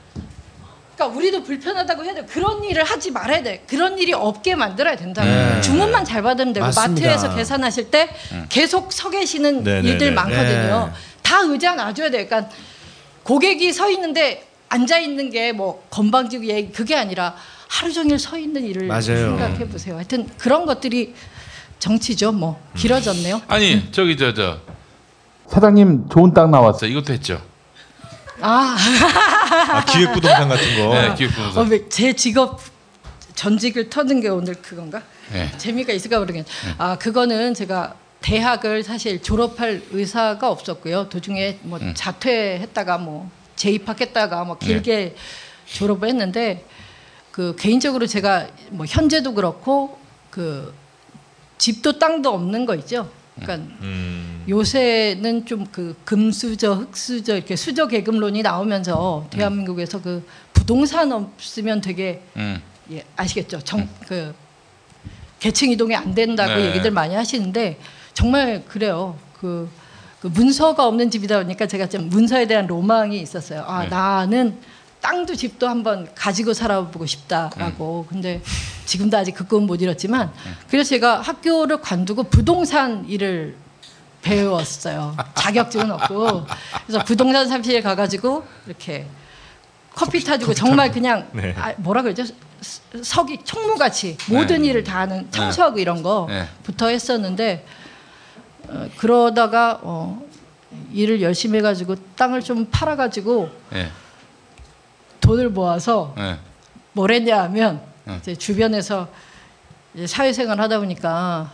[0.94, 2.24] 그러니까 우리도 불편하다고 해야 돼.
[2.24, 3.64] 그런 일을 하지 말아야 돼.
[3.68, 5.26] 그런 일이 없게 만들어야 된다고.
[5.28, 5.60] 네.
[5.60, 7.08] 주문만 잘 받으면 되고 맞습니다.
[7.08, 8.08] 마트에서 계산하실 때
[8.48, 10.12] 계속 서 계시는 네, 네, 일들 네.
[10.14, 10.86] 많거든요.
[10.92, 10.92] 네.
[11.22, 12.26] 다 의자 놔줘야 돼.
[12.26, 12.54] 그러니까
[13.24, 17.34] 고객이 서 있는데 앉아 있는 게 뭐 건방지고 얘 그게 아니라
[17.68, 19.02] 하루 종일 서 있는 일을 맞아요.
[19.02, 19.96] 생각해 보세요.
[19.96, 21.14] 하여튼 그런 것들이
[21.88, 22.32] 정치죠.
[22.32, 23.42] 뭐 길어졌네요.
[23.46, 24.58] 아니 저기 저 저
[25.48, 26.86] 사장님 좋은 땅 나왔어.
[26.86, 27.40] 이것도 했죠.
[28.40, 28.74] 아,
[29.70, 30.94] 아, 기획부동산 같은 거.
[30.94, 31.62] 네, 기획부동산.
[31.62, 32.60] 어, 왜제 직업
[33.34, 35.02] 전직을 터는 게 오늘 그건가?
[35.30, 35.50] 네.
[35.58, 36.46] 재미가 있을까 모르겠네.
[36.78, 41.10] 아 그거는 제가 대학을 사실 졸업할 의사가 없었고요.
[41.10, 41.92] 도중에 뭐 음.
[41.94, 44.66] 자퇴했다가 뭐 재입학했다가 뭐 네.
[44.66, 45.16] 길게
[45.66, 46.64] 졸업을 했는데
[47.30, 49.98] 그 개인적으로 제가 뭐 현재도 그렇고
[50.30, 50.72] 그
[51.64, 53.08] 집도 땅도 없는 거 있죠.
[53.36, 54.44] 그러니까 음.
[54.46, 60.22] 요새는 좀 그 금수저, 흑수저 이렇게 수저 계급론이 나오면서 대한민국에서 그
[60.52, 62.60] 부동산 없으면 되게 음.
[62.92, 63.60] 예, 아시겠죠?
[63.60, 64.34] 정, 그
[65.40, 66.66] 계층 이동이 안 된다고 네.
[66.66, 67.78] 얘기들 많이 하시는데
[68.12, 69.16] 정말 그래요.
[69.40, 69.66] 그,
[70.20, 73.64] 그 문서가 없는 집이다 보니까 제가 좀 문서에 대한 로망이 있었어요.
[73.66, 73.88] 아 네.
[73.88, 74.58] 나는
[75.04, 78.06] 땅도 집도 한번 가지고 살아보고 싶다라고.
[78.08, 78.40] 근데
[78.86, 80.32] 지금도 아직 그 꿈은 못 이뤘지만
[80.70, 83.54] 그래서 제가 학교를 관두고 부동산 일을
[84.22, 85.14] 배웠어요.
[85.34, 86.46] 자격증은 없고
[86.86, 89.06] 그래서 부동산 사무실에 가가지고 이렇게
[89.94, 91.54] 커피 타주고 정말 그냥 네.
[91.58, 92.24] 아, 뭐라 그러죠?
[92.62, 94.68] 스- 석이 총무같이 모든 네.
[94.68, 96.02] 일을 다 하는 청소하고 이런 네.
[96.02, 97.66] 거부터 했었는데
[98.68, 100.22] 어, 그러다가 어,
[100.94, 103.90] 일을 열심히 해가지고 땅을 좀 팔아가지고 예.
[105.24, 106.36] 돈을 모아서 예.
[106.92, 108.18] 뭘 했냐 하면 응.
[108.20, 109.08] 이제 주변에서
[109.94, 111.50] 이제 사회생활 하다 보니까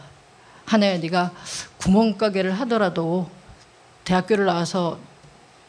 [0.65, 1.31] 한해 네가
[1.79, 3.31] 구멍가게를 하더라도
[4.05, 4.99] 대학교를 나와서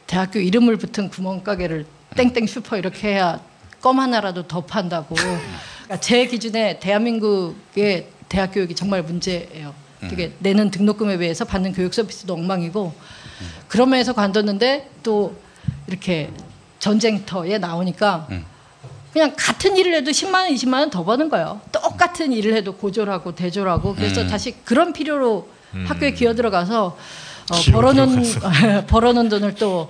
[0.08, 1.86] 대학교 이름을 붙은 구멍가게를
[2.16, 3.40] 땡땡 슈퍼 이렇게 해야
[3.82, 5.16] 껌 하나라도 더 판다고.
[5.16, 9.74] 그러니까 제 기준에 대한민국의 대학 교육이 정말 문제예요.
[10.02, 12.94] 되게 내는 등록금에 비해서 받는 교육 서비스도 엉망이고
[13.68, 15.36] 그런 면에서 관뒀는데 또
[15.88, 16.32] 이렇게
[16.82, 18.46] 전쟁터에 나오니까 음.
[19.14, 21.62] 그냥 같은 일을 해도 10만 원, 20만 원 더 버는 거예요.
[21.72, 24.28] 똑같은 일을 해도 고졸하고 대졸하고 그래서 음.
[24.28, 25.86] 다시 그런 필요로 음.
[25.88, 26.98] 학교에 기어 들어가서
[27.52, 28.24] 어, 벌어놓은
[28.88, 29.90] 벌어놓은 돈을 또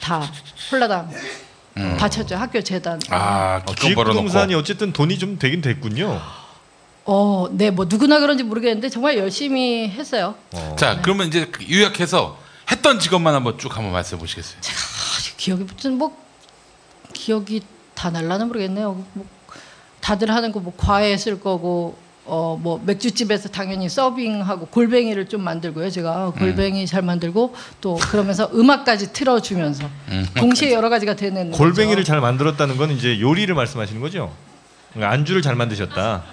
[0.00, 0.22] 다
[0.70, 1.10] 홀라당
[1.76, 1.96] 음.
[1.98, 3.00] 바쳤죠 학교 재단.
[3.10, 3.72] 아 어.
[3.74, 6.20] 기획부동산이 어쨌든 돈이 좀 되긴 됐군요.
[7.06, 10.34] 어, 네, 뭐 누구나 그런지 모르겠는데 정말 열심히 했어요.
[10.52, 10.76] 어.
[10.78, 12.38] 자 그러면 이제 그 요약해서
[12.70, 14.56] 했던 직업만 한번 쭉 한번 말씀해 보시겠어요?
[14.58, 16.16] 아, 기억이 무슨 뭐
[17.24, 17.62] 기억이
[17.94, 19.02] 다 날라는 모르겠네요.
[19.14, 19.24] 뭐
[20.00, 25.88] 다들 하는 거 뭐 과외 쓸 거고 어 뭐 맥주집에서 당연히 서빙하고 골뱅이를 좀 만들고요.
[25.90, 30.26] 제가 골뱅이 잘 만들고 또 그러면서 음악까지 틀어주면서 음.
[30.36, 32.06] 동시에 여러 가지가 되는 골뱅이를 거죠.
[32.06, 34.32] 잘 만들었다는 건 이제 요리를 말씀하시는 거죠?
[34.92, 36.24] 그러니까 안주를 잘 만드셨다.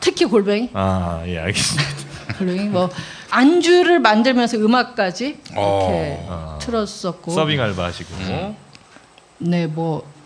[0.00, 1.90] 특히 골뱅이 아, 예, 알겠습니다.
[2.38, 2.90] 골뱅이 뭐
[3.30, 6.58] 안주를 만들면서 음악까지 이렇게 어.
[6.60, 8.14] 틀었었고 서빙 알바 하시고.
[8.14, 8.56] 음.
[9.38, 10.19] 네, 뭐 아,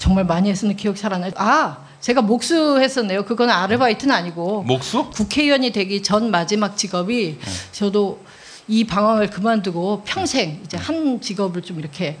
[0.00, 1.32] 정말 많이 했었는데 기억이 잘 안 나요.
[1.36, 3.24] 아, 제가 목수 했었네요.
[3.24, 5.10] 그건 아르바이트는 아니고 목수?
[5.10, 7.38] 국회의원이 되기 전 마지막 직업이
[7.72, 8.20] 저도
[8.68, 12.18] 이 방황을 그만두고 평생 이제 한 직업을 좀 이렇게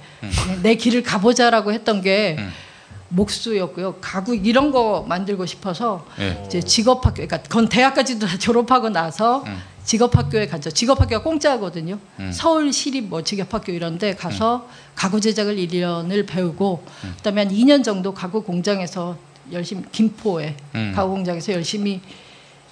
[0.62, 2.50] 내 길을 가보자라고 했던 게 음.
[3.10, 3.96] 목수였고요.
[4.00, 6.42] 가구 이런 거 만들고 싶어서 예.
[6.46, 9.58] 이제 직업학교, 그러니까 건 대학까지도 다 졸업하고 나서 음.
[9.88, 10.70] 직업학교에 갔죠.
[10.70, 11.98] 직업학교가 공짜거든요.
[12.20, 12.30] 음.
[12.30, 17.14] 서울 시립 뭐 직업학교 이런데 가서 가구 제작을 1년을 배우고 음.
[17.16, 19.16] 그다음에 한 2년 정도 가구 공장에서
[19.50, 20.92] 열심히 김포에 음.
[20.94, 22.02] 가구 공장에서 열심히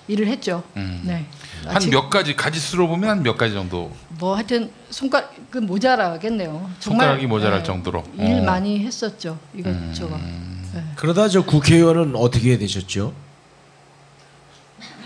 [0.08, 0.62] 일을 했죠.
[0.76, 1.00] 음.
[1.06, 1.24] 네.
[1.64, 6.50] 한 몇 가지 가지수로 보면 한 몇 가지 정도 뭐 하여튼 손가락은 모자라겠네요.
[6.50, 8.04] 정말 손가락이 모자랄 네, 정도로.
[8.18, 8.42] 일 어.
[8.42, 9.38] 많이 했었죠.
[9.54, 10.16] 이것저것.
[10.16, 10.70] 음.
[10.74, 10.84] 네.
[10.96, 13.14] 그러다 저 국회의원은 어떻게 되셨죠?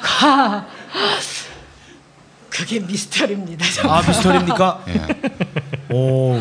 [2.61, 3.65] 그게 미스터리입니다.
[3.89, 4.85] 아 미스터리입니까?
[5.91, 6.41] 오.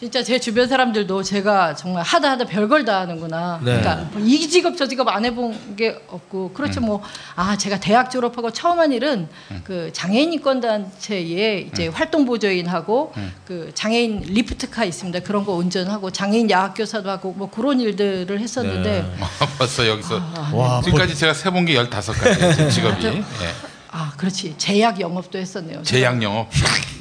[0.00, 3.60] 진짜 제 주변 사람들도 제가 정말 하다 하다 별걸 다 하는구나.
[3.62, 3.78] 네.
[3.78, 8.80] 그러니까 뭐이 직업 저 직업 안 해본 게 없고 그렇죠 뭐아 제가 대학 졸업하고 처음
[8.80, 9.28] 한 일은
[9.62, 13.12] 그 장애인 인권 단체에 이제 활동 보조인하고
[13.46, 15.20] 그 장애인 리프트카 있습니다.
[15.20, 20.20] 그런 거 운전하고 장애인 야학 교사도 하고 뭐 그런 일들을 했었는데 아, 벌써 여기서
[20.52, 23.04] 와, 지금까지 제가 세본 게 15가지 직업이.
[23.04, 23.14] 맞아.
[23.14, 23.69] 예.
[23.92, 25.82] 아 그렇지 제약 영업도 했었네요.
[25.82, 26.48] 제약 영업,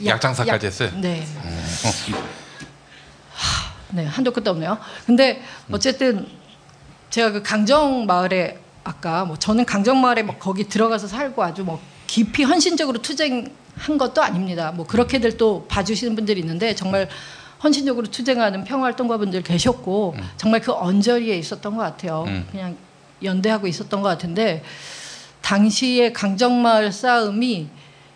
[0.05, 0.91] 약 장사까지 약- 했어요.
[0.99, 1.25] 네.
[1.37, 1.89] 어.
[3.91, 4.77] 네, 한도 끝도 없네요.
[5.05, 6.27] 근데 어쨌든
[7.09, 11.81] 제가 그 강정 마을에 아까 뭐 저는 강정 마을에 막 거기 들어가서 살고 아주 뭐
[12.07, 14.71] 깊이 헌신적으로 투쟁한 것도 아닙니다.
[14.71, 17.07] 뭐 그렇게들 또 봐주시는 분들이 있는데 정말
[17.63, 22.23] 헌신적으로 투쟁하는 평화활동가분들 계셨고 정말 그 언저리에 있었던 것 같아요.
[22.27, 22.47] 음.
[22.51, 22.77] 그냥
[23.23, 24.63] 연대하고 있었던 것 같은데
[25.41, 27.67] 당시에 강정마을 싸움이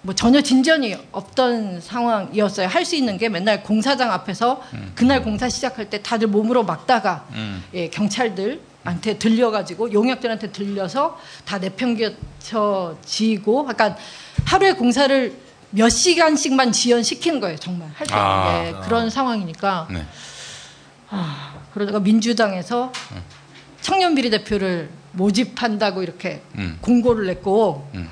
[0.02, 2.68] 뭐 전혀 진전이 없던 상황이었어요.
[2.68, 4.62] 할 수 있는 게 맨날 공사장 앞에서
[4.96, 7.26] 그날 공사 시작할 때 다들 몸으로 막다가
[7.74, 13.96] 예, 경찰들한테 들려가지고 용역들한테 들려서 다 내팽겨쳐지고 약간
[14.46, 15.34] 하루에 공사를
[15.70, 17.58] 몇 시간씩만 지연시키는 거예요.
[17.58, 18.64] 정말 할때 아.
[18.66, 20.06] 예, 그런 상황이니까 네.
[21.10, 22.92] 아, 그러다가 민주당에서
[23.82, 26.78] 청년 비례대표를 모집한다고 이렇게 음.
[26.82, 28.10] 공고를 냈고 음.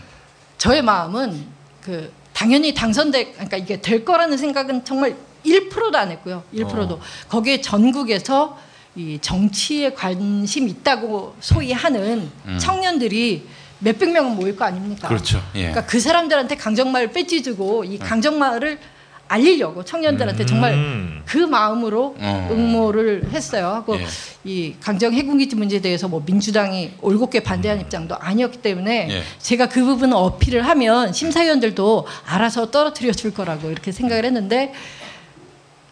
[0.58, 1.46] 저의 마음은
[1.82, 6.44] 그 당연히 당선돼 그러니까 이게 될 거라는 생각은 정말 1%도 안 했고요.
[6.54, 7.00] 1%도 어.
[7.28, 8.58] 거기에 전국에서
[8.96, 12.58] 이 정치에 관심 있다고 소위 하는 음.
[12.60, 13.48] 청년들이
[13.80, 15.08] 몇백 명은 모일 거 아닙니까?
[15.08, 15.42] 그렇죠.
[15.56, 15.62] 예.
[15.62, 18.80] 그러니까 그 사람들한테 강정마을 배지 주고 이 강정마을을
[19.32, 21.22] 알리려고 청년들한테 정말 음.
[21.26, 22.50] 그 마음으로 어.
[22.52, 23.68] 응모를 했어요.
[23.68, 24.06] 하고 예.
[24.44, 29.24] 이 강정 해군기지 문제에 대해서 뭐 민주당이 올곧게 반대한 입장도 아니었기 때문에 예.
[29.40, 34.74] 제가 그 부분을 어필을 하면 심사위원들도 알아서 떨어뜨려 줄 거라고 이렇게 생각을 했는데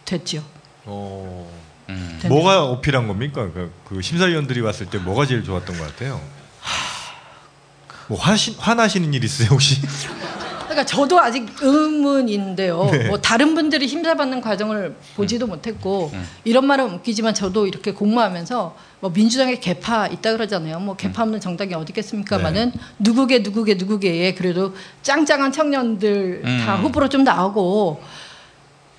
[0.03, 0.43] 됐죠.
[0.85, 1.49] 어.
[1.87, 2.19] 음.
[2.27, 3.49] 뭐가 어필한 겁니까?
[3.53, 6.19] 그, 그 심사위원들이 봤을 때 뭐가 제일 좋았던 것 같아요?
[8.07, 9.79] 뭐 화시, 화나시는 일 있으세요 혹시?
[10.79, 12.89] 그러니까 저도 아직 의문인데요.
[12.91, 13.07] 네.
[13.07, 16.11] 뭐 다른 분들이 심사받는 과정을 보지도 못했고
[16.45, 20.79] 이런 말은 웃기지만 저도 이렇게 공모하면서 뭐 민주당에 개파 있다 그러잖아요.
[20.79, 26.83] 뭐 개파 없는 정당이 어디 있겠습니까만은 누구게 누구게 누구게에 그래도 짱짱한 청년들 다 음.
[26.83, 28.01] 후보로 좀 나오고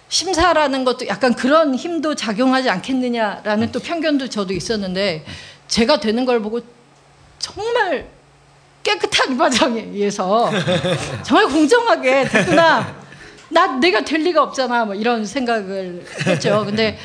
[0.09, 5.25] 심사라는 것도 약간 그런 힘도 작용하지 않겠느냐라는 또 편견도 저도 있었는데
[5.69, 6.61] 제가 되는 걸 보고
[7.39, 8.09] 정말
[8.83, 10.51] 깨끗한 과정에 의해서
[11.23, 12.95] 정말 공정하게 됐구나.
[13.51, 14.85] 나 내가 될 리가 없잖아.
[14.85, 16.65] 뭐 이런 생각을 했죠.
[16.65, 16.99] 근데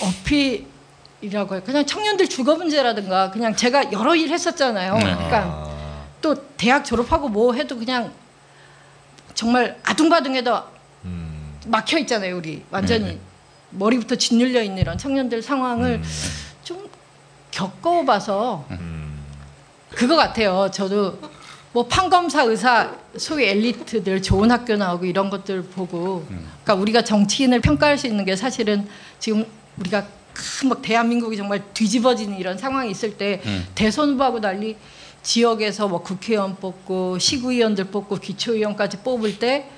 [0.00, 1.60] 어필이라고 해.
[1.60, 4.94] 그냥 청년들 주거 문제라든가 그냥 제가 여러 일 했었잖아요.
[4.94, 5.04] 네.
[5.04, 5.70] 그러니까
[6.20, 8.12] 또 대학 졸업하고 뭐 해도 그냥
[9.34, 10.74] 정말 아둥바둥해도
[11.66, 12.36] 막혀 있잖아요.
[12.36, 13.18] 우리 완전히 네네.
[13.70, 16.02] 머리부터 짓눌려 있는 이런 청년들 상황을
[16.62, 16.88] 좀
[17.50, 18.66] 겪어봐서
[19.94, 20.70] 그거 같아요.
[20.72, 21.18] 저도
[21.72, 27.98] 뭐 판검사 의사 소위 엘리트들 좋은 학교 나오고 이런 것들 보고 그러니까 우리가 정치인을 평가할
[27.98, 28.86] 수 있는 게 사실은
[29.18, 29.44] 지금
[29.78, 33.66] 우리가 큰막 대한민국이 정말 뒤집어지는 이런 상황이 있을 때 음.
[33.74, 34.76] 대선 후보하고 달리
[35.22, 39.68] 지역에서 뭐 국회의원 뽑고 시구의원들 뽑고 기초의원까지 뽑을 때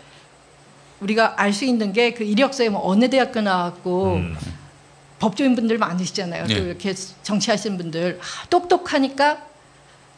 [1.01, 4.21] 우리가 알 수 있는 게 그 이력서에 뭐 어느 대학교 나왔고
[5.19, 6.47] 법조인 분들 많으시잖아요.
[6.47, 6.55] 네.
[6.57, 9.39] 또 이렇게 정치하시는 분들 아, 똑똑하니까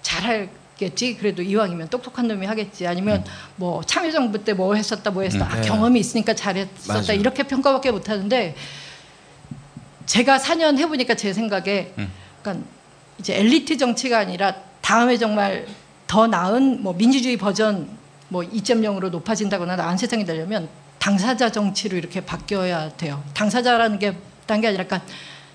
[0.03, 1.17] 잘하겠지.
[1.19, 2.87] 그래도 이왕이면 똑똑한 놈이 하겠지.
[2.87, 3.25] 아니면
[3.57, 5.47] 뭐 참여정부 때 뭐 했었다, 뭐 했었다.
[5.47, 5.69] 음, 아, 네.
[5.69, 6.95] 경험이 있으니까 잘했었다.
[6.95, 7.21] 맞아요.
[7.21, 8.55] 이렇게 평가밖에 못 하는데
[10.07, 12.11] 제가 4년 해보니까 제 생각에 음.
[12.43, 12.67] 그러니까
[13.19, 15.67] 이제 엘리트 정치가 아니라 다음에 정말
[16.07, 17.89] 더 나은 뭐 민주주의 버전
[18.29, 23.23] 뭐 2.0으로 높아진다거나 나은 세상이 되려면 당사자 정치로 이렇게 바뀌어야 돼요.
[23.35, 24.15] 당사자라는 게
[24.49, 25.03] 딴 게 아니라 약간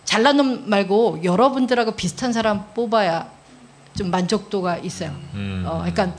[0.06, 3.28] 잘난 놈 말고 여러분들하고 비슷한 사람 뽑아야
[3.96, 5.12] 좀 만족도가 있어요.
[5.66, 6.16] 어, 그러니까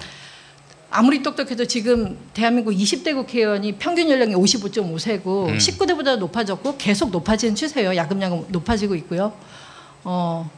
[0.90, 5.58] 아무리 똑똑해도 지금 대한민국 20대 국회의원이 평균 연령이 55.5세고 음.
[5.58, 7.96] 19대보다 높아졌고 계속 높아지는 추세예요.
[7.96, 9.32] 야금야금 높아지고 있고요.
[10.04, 10.48] 어,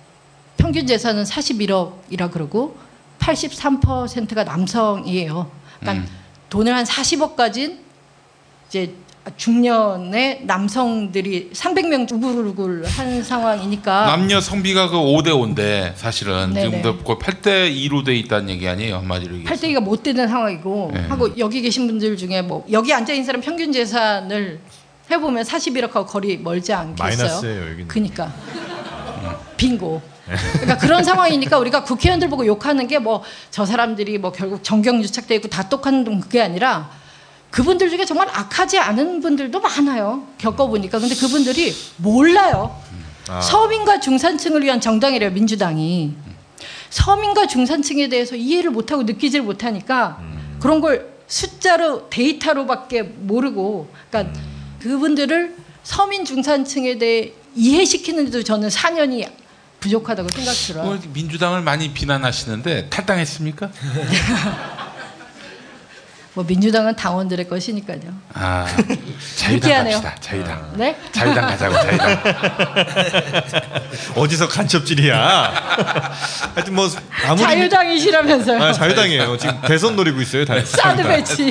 [0.58, 2.76] 평균 재산은 41억이라 그러고
[3.18, 5.50] 83%가 남성이에요.
[5.80, 6.08] 그러니까 음.
[6.50, 7.80] 돈을 한 40억 가진
[8.68, 8.92] 이제
[9.36, 16.60] 중년의 남성들이 300명 우글우글 한 상황이니까 남녀 성비가 그 5대 5인데 사실은 네네.
[16.70, 19.48] 지금도 거의 8대 2로 돼 있다는 얘기 아니에요 한마디로 얘기해서.
[19.48, 21.00] 팔대기가 못 되는 상황이고 네.
[21.08, 24.60] 하고 여기 계신 분들 중에 뭐 여기 앉아 있는 사람 평균 재산을
[25.10, 26.96] 해보면 41억하고 거리 멀지 않겠어요.
[26.98, 27.88] 마이너스예요, 여기는.
[27.88, 28.32] 그니까
[29.56, 30.02] 빙고.
[30.54, 35.36] 그러니까 그런 상황이니까 우리가 국회의원들 보고 욕하는 게 뭐 저 사람들이 뭐 결국 정경 유착돼
[35.36, 36.90] 있고 다 똑같은 그게 아니라
[37.56, 40.26] 그분들 중에 정말 악하지 않은 분들도 많아요.
[40.36, 40.98] 겪어보니까.
[40.98, 42.78] 근데 그분들이 몰라요.
[43.28, 43.40] 아.
[43.40, 46.14] 서민과 중산층을 위한 정당이래요, 민주당이.
[46.90, 50.20] 서민과 중산층에 대해서 이해를 못하고 느끼지를 못하니까
[50.60, 54.38] 그런 걸 숫자로 데이터로밖에 모르고 그러니까
[54.80, 59.30] 그분들을 서민 중산층에 대해 이해시키는데도 저는 4년이
[59.80, 60.84] 부족하다고 생각 들어요.
[60.84, 63.70] 뭐 민주당을 많이 비난하시는데 탈당했습니까?
[66.36, 67.98] 뭐 민주당은 당원들의 것이니까요.
[68.34, 68.66] 아
[69.36, 69.84] 자유당.
[69.84, 70.14] 갑시다.
[70.20, 70.72] 자유당.
[70.76, 70.94] 네?
[71.10, 72.22] 자유당 가자고 자유당.
[74.16, 75.16] 어디서 간첩질이야?
[76.54, 76.90] 하여튼 뭐
[77.26, 78.62] 아무리 자유당이시라면서요.
[78.62, 79.38] 아, 자유당이에요.
[79.38, 80.44] 지금 대선 노리고 있어요.
[80.44, 81.04] 다, 사드.
[81.04, 81.50] 배치.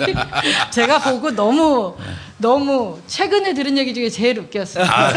[0.70, 1.98] 제가 보고 너무
[2.38, 4.86] 너무 최근에 들은 얘기 중에 제일 웃겼어요.
[4.86, 5.14] 아, 어,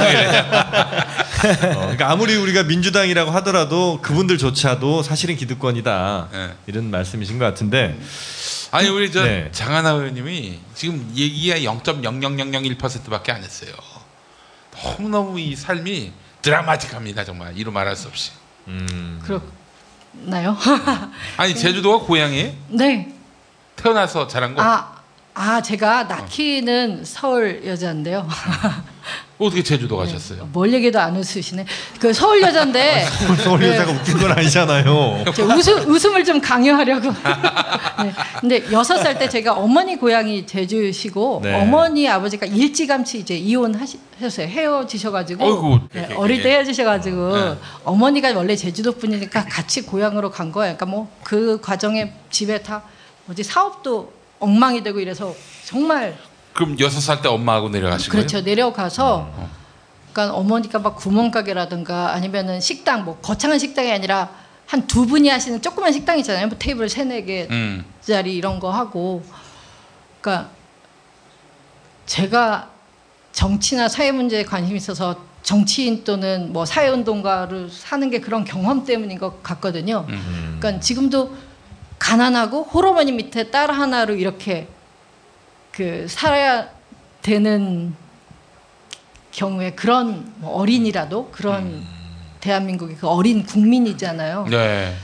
[1.45, 6.49] 그러니까 아무리 우리가 민주당이라고 하더라도 그분들조차도 사실은 기득권이다 네.
[6.67, 7.99] 이런 말씀이신 것 같은데
[8.71, 9.49] 아니 우리 저 네.
[9.53, 13.73] 장하나 의원님이 지금 얘기가 0.00001%밖에 안 했어요.
[14.83, 18.33] 너무 너무 이 삶이 드라마틱합니다 정말 이루 말할 수 없이.
[18.69, 19.21] 음.
[19.25, 20.57] 그렇나요?
[21.37, 22.53] 아니 제주도가 고향이에요?
[22.69, 23.15] 네.
[23.77, 25.03] 태어나서 자란 거 아,
[25.35, 28.29] 아 제가 낳기는 서울 여자인데요.
[29.39, 30.49] 어떻게 제주도 가셨어요?
[30.53, 31.65] 뭘 얘기도 안 웃으시네.
[32.01, 33.05] 그 서울 여자인데
[33.45, 33.69] 서울 네.
[33.71, 35.25] 여자가 웃긴 건 아니잖아요.
[35.35, 37.11] 제 웃음, 웃음을 좀 강요하려고.
[38.03, 38.13] 네.
[38.41, 41.55] 근데 여섯 살 때 제가 어머니 고향이 제주시고 네.
[41.61, 44.47] 어머니 아버지가 일찌감치 이제 이혼하셨어요.
[44.49, 45.81] 헤어지셔가지고 어이구.
[45.93, 47.57] 네, 어릴 때 헤어지셔가지고 네.
[47.85, 50.77] 어머니가 원래 제주도 분이니까 같이 고향으로 간 거예요.
[50.77, 52.83] 그러니까 뭐 그 과정에 집에 다
[53.27, 55.35] 뭐지 사업도 엉망이 되고 이래서
[55.67, 56.17] 정말
[56.59, 58.39] 그럼 여섯 살 때 엄마하고 내려가신 그렇죠.
[58.39, 58.45] 거예요?
[58.45, 59.31] 내려가서
[60.13, 64.29] 그러니까 어머니가 막 구멍가게라든가 아니면은 식당 뭐 거창한 식당이 아니라
[64.67, 66.49] 한 두 분이 하시는 조그만 식당 있잖아요.
[66.49, 68.37] 뭐 테이블 세네 개짜리 음.
[68.37, 69.23] 이런 거 하고
[70.21, 70.51] 그러니까
[72.07, 72.71] 제가
[73.31, 79.45] 정치나 사회 문제에 관심이 있어서 정치인 또는 뭐 사회운동가를 사는 게 그런 경험 때문인 것
[79.45, 80.07] 같거든요.
[80.09, 80.57] 음.
[80.59, 81.37] 그러니까 지금도
[82.01, 84.67] 가난하고 홀어머니 밑에 딸 하나로 이렇게
[85.79, 86.69] 그 살아야
[87.23, 87.95] 되는
[89.31, 91.85] 경우에 그런 뭐 어린이라도 그런
[92.41, 94.49] 대한민국의 그 어린 국민이잖아요.
[94.51, 94.97] 네.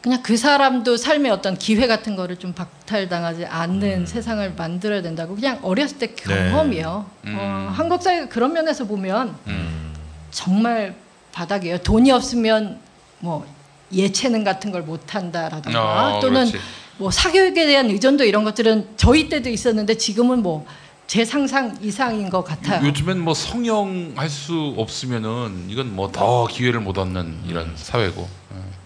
[0.00, 5.60] 그냥 그 사람도 삶의 어떤 기회 같은 거를 좀 박탈당하지 않는 세상을 만들어야 된다고 그냥
[5.62, 7.06] 어렸을 때 경험이요.
[7.26, 7.36] 음.
[7.38, 9.94] 어, 한국 사회가 그런 면에서 보면 음.
[10.32, 10.96] 정말
[11.30, 11.78] 바닥이에요.
[11.78, 12.80] 돈이 없으면
[13.20, 13.46] 뭐
[13.92, 16.81] 예체능 같은 걸 못한다라든가 어, 또는 그렇지.
[17.02, 20.64] 뭐 사교육에 대한 의존도 이런 것들은 저희 때도 있었는데 지금은 뭐
[21.08, 22.86] 제 상상 이상인 것 같아요.
[22.86, 28.26] 요즘엔 뭐 성형 할 수 없으면은 이건 뭐 더 기회를 못 얻는 이런 사회고.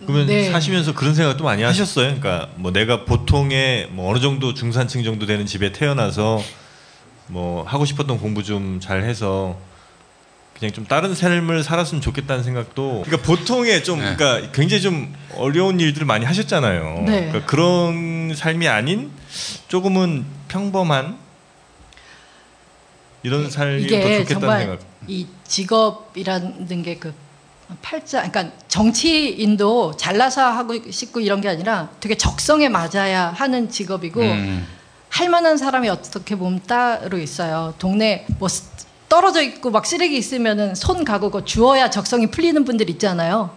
[0.00, 0.50] 그러면 네.
[0.50, 2.06] 사시면서 그런 생각도 많이 하셨어요.
[2.06, 6.42] 그러니까 뭐 내가 보통의 뭐 어느 정도 중산층 정도 되는 집에 태어나서
[7.28, 9.56] 뭐 하고 싶었던 공부 좀 잘 해서
[10.58, 14.16] 그냥 좀 다른 삶을 살았으면 좋겠다는 생각도 그러니까 보통의 좀 네.
[14.16, 17.02] 그러니까 굉장히 좀 어려운 일들을 많이 하셨잖아요.
[17.06, 17.26] 네.
[17.28, 19.10] 그러니까 그런 삶이 아닌
[19.68, 21.18] 조금은 평범한
[23.22, 24.78] 이런 삶이 더 좋겠다는 정말 생각.
[25.08, 27.12] 이 직업이라는 게 그
[27.82, 34.64] 팔자, 그러니까 정치인도 잘나서 하고 싶고 이런 게 아니라 되게 적성에 맞아야 하는 직업이고 음.
[35.08, 37.74] 할 만한 사람이 어떻게 보면 따로 있어요.
[37.80, 43.56] 동네 뭐 쓰- 떨어져 있고 막 쓰레기 있으면은 손 가고 주워야 적성이 풀리는 분들 있잖아요.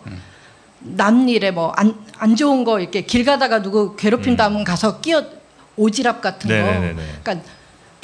[0.80, 5.26] 남 일에 뭐안안 좋은 거 이렇게 길 가다가 누구 괴롭힌다면 가서 끼어
[5.78, 6.54] 오지랖 같은 거.
[6.56, 7.02] 네네네네.
[7.24, 7.46] 그러니까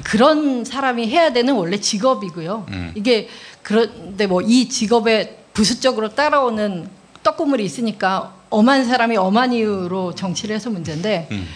[0.04, 2.66] 그런 사람이 해야 되는 원래 직업이고요.
[2.70, 2.92] 음.
[2.96, 3.30] 이게
[3.64, 6.90] 그런데 뭐 이 직업에 부수적으로 따라오는
[7.24, 11.48] 떡고물이 있으니까 엄한 사람이 엄한 이유로 정치를 해서 문제인데 음.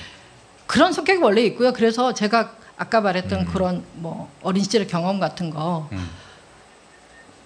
[0.65, 1.73] 그런 성격이 원래 있고요.
[1.73, 5.89] 그래서 제가 아까 말했던 그런 뭐 어린 시절의 경험 같은 거.
[5.91, 6.09] 음.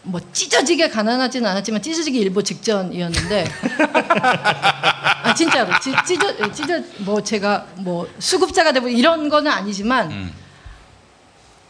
[0.04, 3.46] 뭐 찢어지게 가난하지는 않았지만 찢어지기 일보 직전이었는데
[5.24, 10.34] 아 진짜로 찢, 찢어 찢어 뭐 제가 뭐 수급자가 되고 이런 거는 아니지만 음.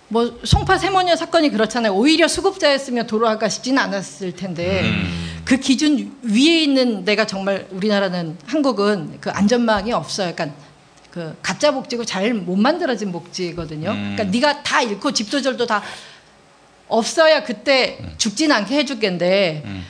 [0.10, 1.94] 뭐 송파 세모녀 사건이 그렇잖아요.
[1.94, 5.42] 오히려 수급자였으면 돌아가시지는 않았을 텐데 음.
[5.46, 10.34] 그 기준 위에 있는 내가 정말 우리나라는 한국은 그 안전망이 없어요.
[10.34, 10.58] 그러니까
[11.14, 13.92] 그 가짜 복지고 잘 못 만들어진 복지거든요.
[13.92, 14.16] 음.
[14.16, 15.84] 그러니까 네가 다 잃고 집도절도 다
[16.88, 19.86] 없어야 그때 죽진 않게 해줄겐데 음.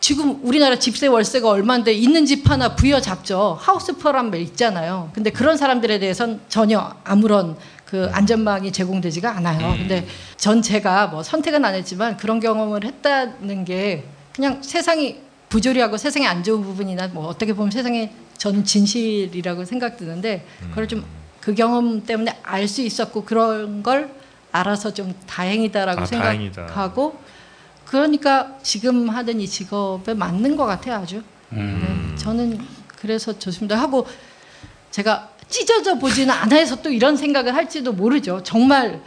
[0.00, 3.58] 지금 우리나라 집세 월세가 얼마인데 있는 집 하나 부여잡죠.
[3.60, 5.10] 하우스퍼란 말 있잖아요.
[5.12, 9.72] 근데 그런 사람들에 대해선 전혀 아무런 그 안전망이 제공되지가 않아요.
[9.72, 9.78] 음.
[9.80, 10.06] 근데
[10.38, 14.04] 전 제가 뭐 선택은 안 했지만 그런 경험을 했다는 게
[14.34, 15.25] 그냥 세상이
[15.56, 21.04] 부조리하고 세상에 안 좋은 부분이나 뭐 어떻게 보면 세상에 전 진실이라고 생각 드는데 그걸 좀
[21.46, 24.10] 그 경험 때문에 알 수 있었고 그런 걸
[24.50, 27.16] 알아서 좀 다행이다라고 아, 생각하고
[27.84, 31.22] 그러니까 지금 하던 이 직업에 맞는 것 같아요 아주.
[31.52, 32.14] 음.
[32.16, 34.08] 네, 저는 그래서 좋습니다 하고
[34.90, 38.42] 제가 찢어져 보지는 않아서 또 이런 생각을 할지도 모르죠.
[38.42, 39.00] 정말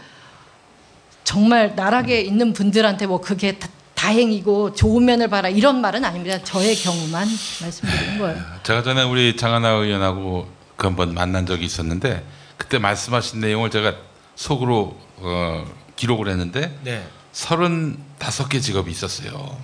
[1.25, 3.59] 정말 나락에 있는 분들한테 뭐 그게
[3.99, 6.41] 다, 다행이고 좋은 면을 봐라 이런 말은 아닙니다.
[6.43, 7.27] 저의 경우만
[7.61, 8.41] 말씀드리는 거예요.
[8.63, 10.47] 제가 전에 우리 장하나 의원하고
[10.77, 12.25] 그 한번 만난 적이 있었는데
[12.57, 13.95] 그때 말씀하신 내용을 제가
[14.35, 15.65] 속으로 어,
[15.97, 17.05] 기록을 했는데 네.
[17.33, 19.57] 35개 직업이 있었어요.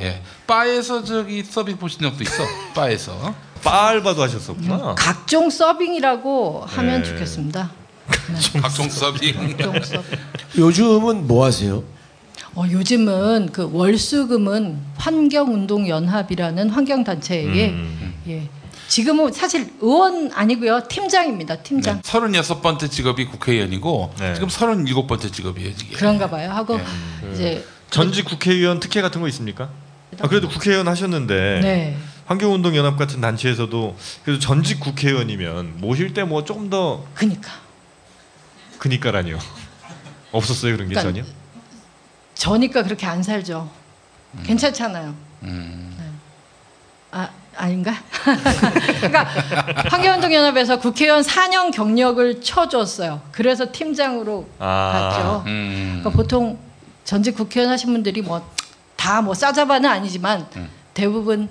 [0.00, 0.22] 예.
[0.46, 2.42] 바에서 저기 서빙 보신 적도 있어.
[2.74, 3.34] 바에서.
[3.62, 4.94] 바 알바도 하셨었구나.
[4.96, 7.08] 각종 서빙이라고 하면 네.
[7.08, 7.70] 좋겠습니다.
[8.62, 9.56] 각종 서빙.
[9.56, 10.18] 각종 서빙.
[10.56, 11.82] 요즘은 뭐 하세요?
[12.54, 18.14] 어, 요즘은 그 월수금은 환경운동연합이라는 환경단체에 음.
[18.28, 18.48] 예.
[18.88, 22.02] 지금은 사실 의원 아니고요 팀장입니다 팀장 네.
[22.02, 24.34] 36번째 직업이 국회의원이고 네.
[24.34, 25.96] 지금 37번째 직업이에요, 지금.
[25.96, 26.84] 그런가 봐요 하고 네.
[27.32, 29.68] 이제 전직 국회의원 특혜 같은 거 있습니까?
[30.20, 31.96] 아, 그래도 국회의원 하셨는데 네.
[32.24, 37.50] 환경운동연합 같은 단체에서도 그래도 전직 국회의원이면 모실 때 뭐 조금 더 그니까
[38.78, 39.38] 그니까라니요.
[40.32, 41.37] 없었어요 그런 게 그러니까 전혀?
[42.38, 43.68] 저니까 그렇게 안 살죠
[44.44, 46.18] 괜찮잖아요 음.
[47.10, 47.92] 아 아닌가?
[49.00, 49.24] 그러니까
[49.90, 53.20] 환경운동 연합에서 국회의원 4년 경력을 쳐줬어요.
[53.32, 55.10] 그래서 팀장으로 아.
[55.10, 55.42] 갔죠.
[55.46, 55.98] 음.
[55.98, 56.58] 그러니까 보통
[57.04, 58.48] 전직 국회의원 하신 분들이 뭐
[58.96, 60.68] 다뭐 싸잡아는 아니지만 음.
[60.94, 61.48] 대부분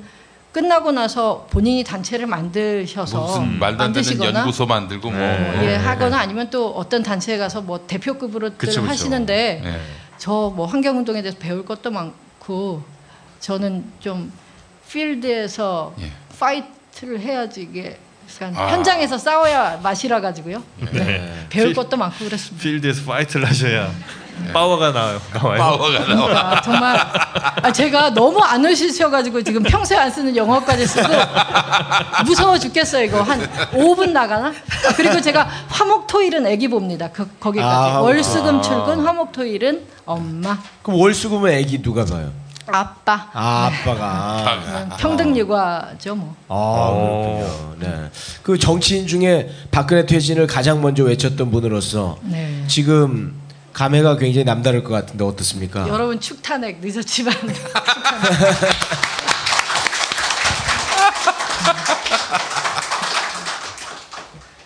[0.54, 5.20] 끝나고 나서 본인이 단체를 만드셔서 무슨 말도 안 되는 연구소 만들고 뭐.
[5.20, 5.72] 네.
[5.72, 8.82] 예, 하거나 아니면 또 어떤 단체에 가서 뭐 대표급으로 그쵸.
[8.82, 9.82] 하시는데 네.
[10.18, 12.84] 저 뭐 환경운동에 대해서 배울 것도 많고
[13.40, 14.32] 저는 좀
[14.90, 16.12] 필드에서 예.
[16.40, 18.00] fight를 해야지 이게
[18.36, 18.72] 그러니까 아.
[18.74, 20.62] 현장에서 싸워야 맛이라 가지고요.
[20.92, 21.46] 네.
[21.50, 22.62] 배울 필- 것도 많고 그랬습니다.
[22.64, 23.92] 필드에서 fight를 하셔야
[24.54, 25.20] 파워가 나와요.
[25.34, 25.58] 나와요.
[25.58, 26.52] 파워가 나와.
[26.58, 26.98] 아, 정말
[27.64, 31.10] 아, 제가 너무 안 오시셔가지고 지금 평소에 안 쓰는 영어까지 쓰고
[32.26, 33.40] 무서워 죽겠어요 이거 한
[33.72, 34.48] 5분 나가나?
[34.48, 37.10] 아, 그리고 제가 화목토일은 애기 봅니다.
[37.12, 38.62] 그 거기까지 아, 월수금 아.
[38.62, 42.32] 출근 화목토일은 엄마 그럼 월수금은 애기 누가 봐요?
[42.70, 44.60] 아빠 아, 아빠가.
[44.90, 46.36] 네, 평등 육아죠 뭐.
[46.50, 47.76] 아, 그렇군요.
[47.80, 48.10] 네.
[48.44, 52.64] 그 정치인 중에 박근혜 퇴진을 가장 먼저 외쳤던 분으로서 네.
[52.68, 53.34] 지금
[53.78, 55.88] 감회가 굉장히 남다를 것 같은데 어떻습니까?
[55.88, 57.32] 여러분 축탄핵 늦었지만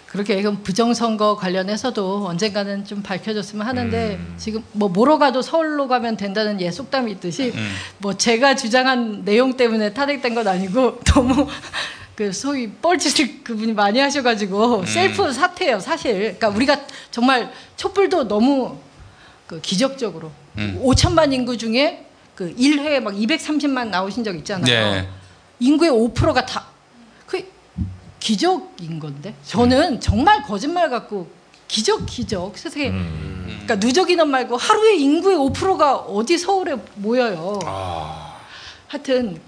[0.07, 6.61] 그렇게 이건 부정선거 관련해서도 언젠가는 좀 밝혀졌으면 하는데 지금 뭐 뭐로 가도 서울로 가면 된다는
[6.61, 7.53] 예 속담이 있듯이
[7.97, 11.49] 뭐 제가 주장한 내용 때문에 탄핵된 건 아니고 너무
[12.15, 16.13] 그 소위 뻘짓을 그분이 많이 하셔가지고 셀프 사퇴예요 사실.
[16.13, 18.77] 그러니까 우리가 정말 촛불도 너무
[19.51, 20.79] 그 기적적으로 음.
[20.81, 24.65] 5천만 인구 중에 그 1회에 막 230만 나오신 적 있잖아요.
[24.65, 25.09] 네.
[25.59, 26.71] 인구의 5%가 다
[27.27, 27.43] 그
[28.19, 31.29] 기적인 건데 저는 정말 거짓말 같고
[31.67, 33.45] 기적 기적 세상에 음.
[33.47, 37.59] 그러니까 누적 인원 말고 하루에 인구의 5%가 어디 서울에 모여요.
[38.87, 39.39] 하여튼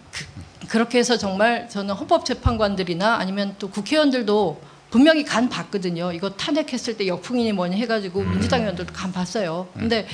[0.69, 4.59] 그, 렇게 해서 정말 저는 헌법재판관들이나 아니면 또 국회의원들도
[4.93, 6.11] 분명히 간 봤거든요.
[6.11, 9.67] 이거 탄핵했을 때 역풍이니 뭐니 해가지고 민주당 의원들도 간 봤어요.
[9.73, 10.05] 근데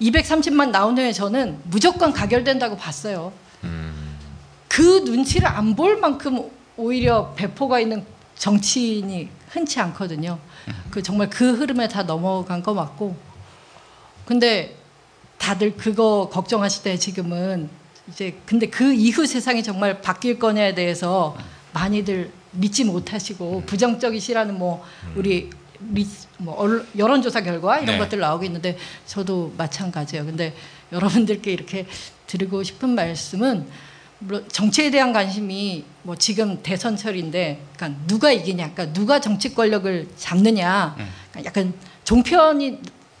[0.00, 3.32] 230만 나온 후에 저는 무조건 가결된다고 봤어요.
[4.68, 8.04] 그 눈치를 안 볼 만큼 오히려 배포가 있는
[8.36, 10.38] 정치인이 흔치 않거든요.
[10.92, 13.16] 그 정말 그 흐름에 다 넘어간 거 맞고.
[14.26, 14.76] 근데
[15.38, 17.68] 다들 그거 걱정하실 때 지금은
[18.08, 21.36] 이제 근데 그 이후 세상이 정말 바뀔 거냐에 대해서
[21.72, 24.84] 많이들 믿지 못하시고 부정적이시라는 뭐
[25.14, 25.50] 우리
[25.92, 26.06] 리,
[26.38, 27.98] 뭐 여론조사 결과 이런 네.
[27.98, 30.24] 것들 나오고 있는데 저도 마찬가지예요.
[30.24, 30.54] 근데
[30.92, 31.86] 여러분들께 이렇게
[32.26, 33.66] 드리고 싶은 말씀은
[34.20, 40.94] 물론 정치에 대한 관심이 뭐 지금 대선철인데, 그러니까 누가 이기냐, 그러니까 누가 정치 권력을 잡느냐,
[41.30, 41.74] 그러니까 약간
[42.04, 42.78] 종편이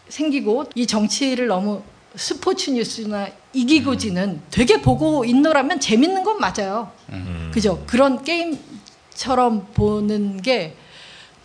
[0.08, 1.82] 생기고 이 정치를 너무
[2.14, 6.92] 스포츠 뉴스나 이기고 지는 되게 보고 있노라면 재밌는 건 맞아요.
[7.52, 7.82] 그죠?
[7.86, 8.56] 그런 게임
[9.14, 10.76] 처럼 보는 게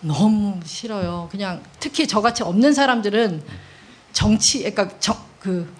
[0.01, 1.27] 너무 싫어요.
[1.31, 3.43] 그냥 특히 저같이 없는 사람들은
[4.13, 5.71] 정치, 그러니까 정, 그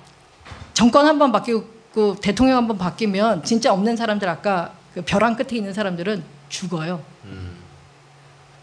[0.74, 5.58] 정권 한 번 바뀌고 대통령 한 번 바뀌면 진짜 없는 사람들 아까 그 벼랑 끝에
[5.58, 7.02] 있는 사람들은 죽어요.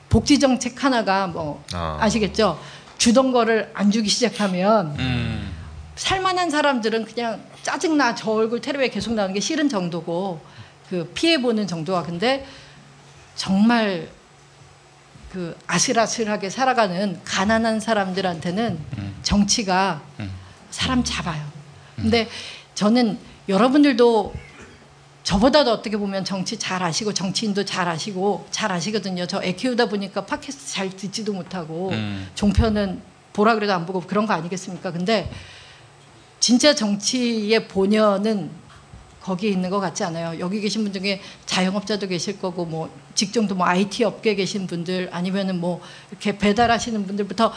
[0.08, 1.98] 복지 정책 하나가 뭐 아.
[2.00, 2.58] 아시겠죠?
[2.98, 5.52] 주던 거를 안 주기 시작하면 음.
[5.96, 10.40] 살만한 사람들은 그냥 짜증나 저 얼굴 텔레비에 계속 나오는 게 싫은 정도고
[10.88, 12.46] 그 피해 보는 정도가 근데
[13.36, 14.08] 정말
[15.32, 18.78] 그 아슬아슬하게 살아가는 가난한 사람들한테는
[19.22, 20.02] 정치가
[20.70, 21.44] 사람 잡아요.
[21.96, 22.28] 근데
[22.74, 23.18] 저는
[23.48, 24.34] 여러분들도
[25.22, 29.26] 저보다도 어떻게 보면 정치 잘 아시고 정치인도 잘 아시고 잘 아시거든요.
[29.26, 32.28] 저 애 키우다 보니까 팟캐스트 잘 듣지도 못하고 음.
[32.34, 34.92] 종편은 보라 그래도 안 보고 그런 거 아니겠습니까?
[34.92, 35.30] 근데
[36.38, 38.50] 진짜 정치의 본연은
[39.26, 40.38] 거기에 있는 것 같지 않아요.
[40.38, 45.58] 여기 계신 분 중에 자영업자도 계실 거고 뭐 직종도 뭐 IT 업계 계신 분들 아니면은
[45.60, 45.80] 뭐
[46.12, 47.52] 이렇게 배달하시는 분들부터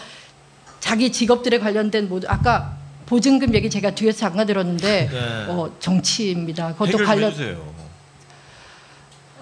[0.79, 5.45] 자기 직업들에 관련된 모두 아까 보증금 얘기 제가 뒤에서 잠깐 들었는데 네.
[5.47, 6.73] 어, 정치입니다.
[6.73, 7.79] 그것도 관련 해주세요.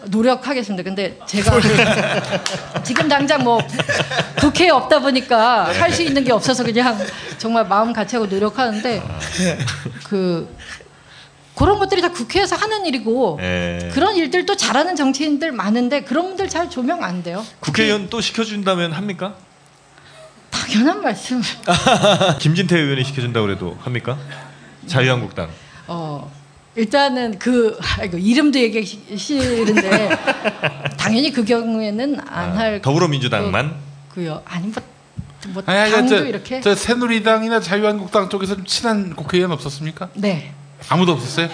[0.07, 0.83] 노력하겠습니다.
[0.83, 1.59] 근데 제가
[2.83, 3.59] 지금 당장 뭐
[4.39, 6.97] 국회에 없다 보니까 할 수 있는 게 없어서 그냥
[7.37, 9.01] 정말 마음 같이 하고 노력하는데
[10.03, 10.56] 그
[11.57, 13.89] 그런 것들이 다 국회에서 하는 일이고 예.
[13.91, 17.43] 그런 일들도 잘하는 정치인들 많은데 그런 분들 잘 조명 안 돼요.
[17.59, 19.35] 국회의원 또 시켜준다면 합니까?
[20.51, 21.41] 당연한 말씀.
[22.39, 24.19] 김진태 의원이 시켜준다고 그래도 합니까?
[24.85, 25.49] 자유한국당.
[25.87, 26.31] 어
[26.75, 30.09] 일단은 그 아이고 이름도 얘기하기 싫은데
[30.95, 33.73] 당연히 그 경우에는 안할 아, 더불어민주당만
[34.13, 34.83] 그요 아니 뭐,
[35.47, 40.09] 뭐 아니, 아니, 당도 저, 이렇게 저 새누리당이나 자유한국당 쪽에서 좀 친한 국회의원 없었습니까?
[40.13, 40.53] 네.
[40.89, 41.49] 아무도 없었어요?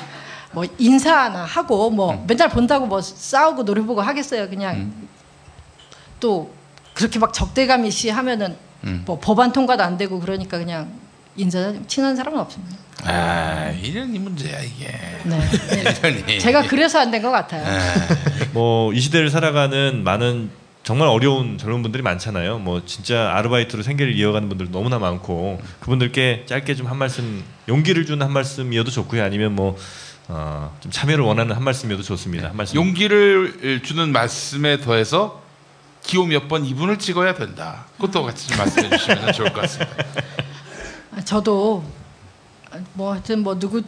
[0.51, 2.25] 뭐 인사나 하고 뭐 음.
[2.27, 4.49] 맨날 본다고 뭐 싸우고 노려보고 하겠어요.
[4.49, 5.09] 그냥 음.
[6.19, 6.53] 또
[6.93, 9.03] 그렇게 막 적대감 이시 하면은 음.
[9.05, 10.91] 뭐 법안 통과도 안 되고 그러니까 그냥
[11.35, 12.77] 인사 친한 사람은 없습니다.
[13.05, 14.87] 아, 이런 이 문제야 이게.
[15.25, 16.37] 네.
[16.39, 17.65] 제가 그래서 안 된 것 같아요.
[18.53, 20.51] 뭐 이 시대를 살아가는 많은
[20.83, 22.59] 정말 어려운 젊은 분들이 많잖아요.
[22.59, 28.23] 뭐 진짜 아르바이트로 생계를 이어가는 분들 너무나 많고 그분들께 짧게 좀 한 말씀 용기를 주는
[28.25, 29.23] 한 말씀이어도 좋고요.
[29.23, 29.77] 아니면 뭐
[30.27, 32.49] 어, 좀 참여를 원하는 한 말씀이어도 좋습니다.
[32.49, 32.75] 한 말씀.
[32.75, 35.41] 용기를 주는 말씀에 더해서
[36.03, 37.85] 기호 몇 번 이분을 찍어야 된다.
[37.95, 39.95] 그것도 같이 좀 말씀해 주시면 좋을 것 같습니다.
[41.15, 41.81] 아, 저도
[42.93, 43.81] 뭐 하여튼 뭐 누구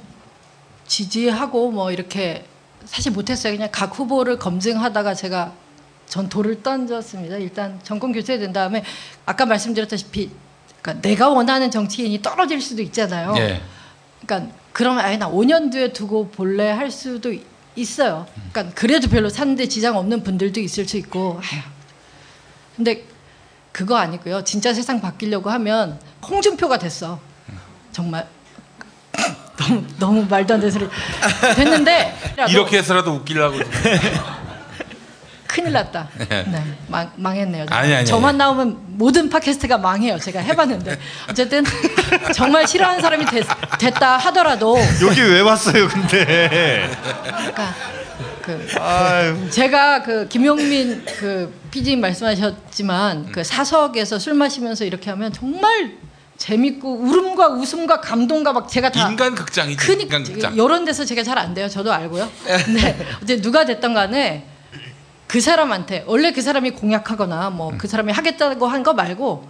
[0.88, 2.46] 지지하고 뭐 이렇게
[2.86, 3.52] 사실 못했어요.
[3.52, 5.52] 그냥 각 후보를 검증하다가 제가
[6.08, 7.38] 전 돌을 던졌습니다.
[7.38, 8.84] 일단 정권 교체된 다음에
[9.26, 10.30] 아까 말씀드렸다시피
[10.82, 13.34] 그러니까 내가 원하는 정치인이 떨어질 수도 있잖아요.
[13.38, 13.62] 예.
[14.26, 17.43] 그러니까 그러면 아예 나 5년 뒤에 두고 볼래 할 수도 이-
[17.76, 18.28] 있어요.
[18.51, 21.39] 그러니까 그래도 별로 사는데 지장 없는 분들도 있을 수 있고.
[21.43, 21.62] 아휴.
[22.76, 23.03] 근데
[23.72, 24.43] 그거 아니고요.
[24.43, 25.99] 진짜 세상 바뀌려고 하면
[26.30, 27.20] 홍준표가 됐어.
[27.91, 28.28] 정말
[29.58, 30.88] 너무 너무 말도 안 되는 소리
[31.56, 32.16] 됐는데
[32.49, 33.58] 이렇게 해서라도 웃기려고.
[35.56, 36.10] 큰일 났다.
[36.30, 36.43] 네.
[36.51, 37.66] 네, 망, 망했네요.
[37.70, 40.20] 아니, 아니, 저만 나오면 모든 팟캐스트가 망해요.
[40.20, 40.99] 제가 해봤는데
[41.30, 41.64] 어쨌든
[42.36, 43.45] 정말 싫어하는 사람이 됐,
[43.80, 46.89] 됐다 하더라도 여기 왜 왔어요, 근데?
[47.38, 47.74] 그러니까
[48.41, 49.49] 그 아유.
[49.49, 55.93] 제가 그 김용민 그 PD님 말씀하셨지만 그 사석에서 술 마시면서 이렇게 하면 정말
[56.38, 59.34] 재밌고 울음과 웃음과 감동과 막 제가 다 인간.
[59.36, 60.53] 크니까 인간 극장.
[60.53, 61.70] 이런 데서 제가 잘 안 돼요.
[61.70, 62.30] 저도 알고요.
[62.66, 64.45] 근데 어제 누가 됐던 간에
[65.28, 69.48] 그 사람한테 원래 그 사람이 공약하거나 뭐 그 사람이 하겠다고 한 거 말고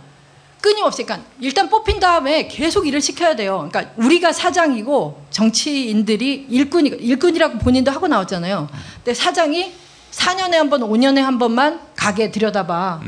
[0.61, 3.67] 끊임없이 그러니까 일단 뽑힌 다음에 계속 일을 시켜야 돼요.
[3.69, 8.67] 그러니까 우리가 사장이고 정치인들이 일꾼이 일꾼이라고 본인도 하고 나왔잖아요.
[8.95, 9.73] 근데 사장이
[10.11, 13.01] 4년에 한 번, 5년에 한 번만 가게 들여다봐.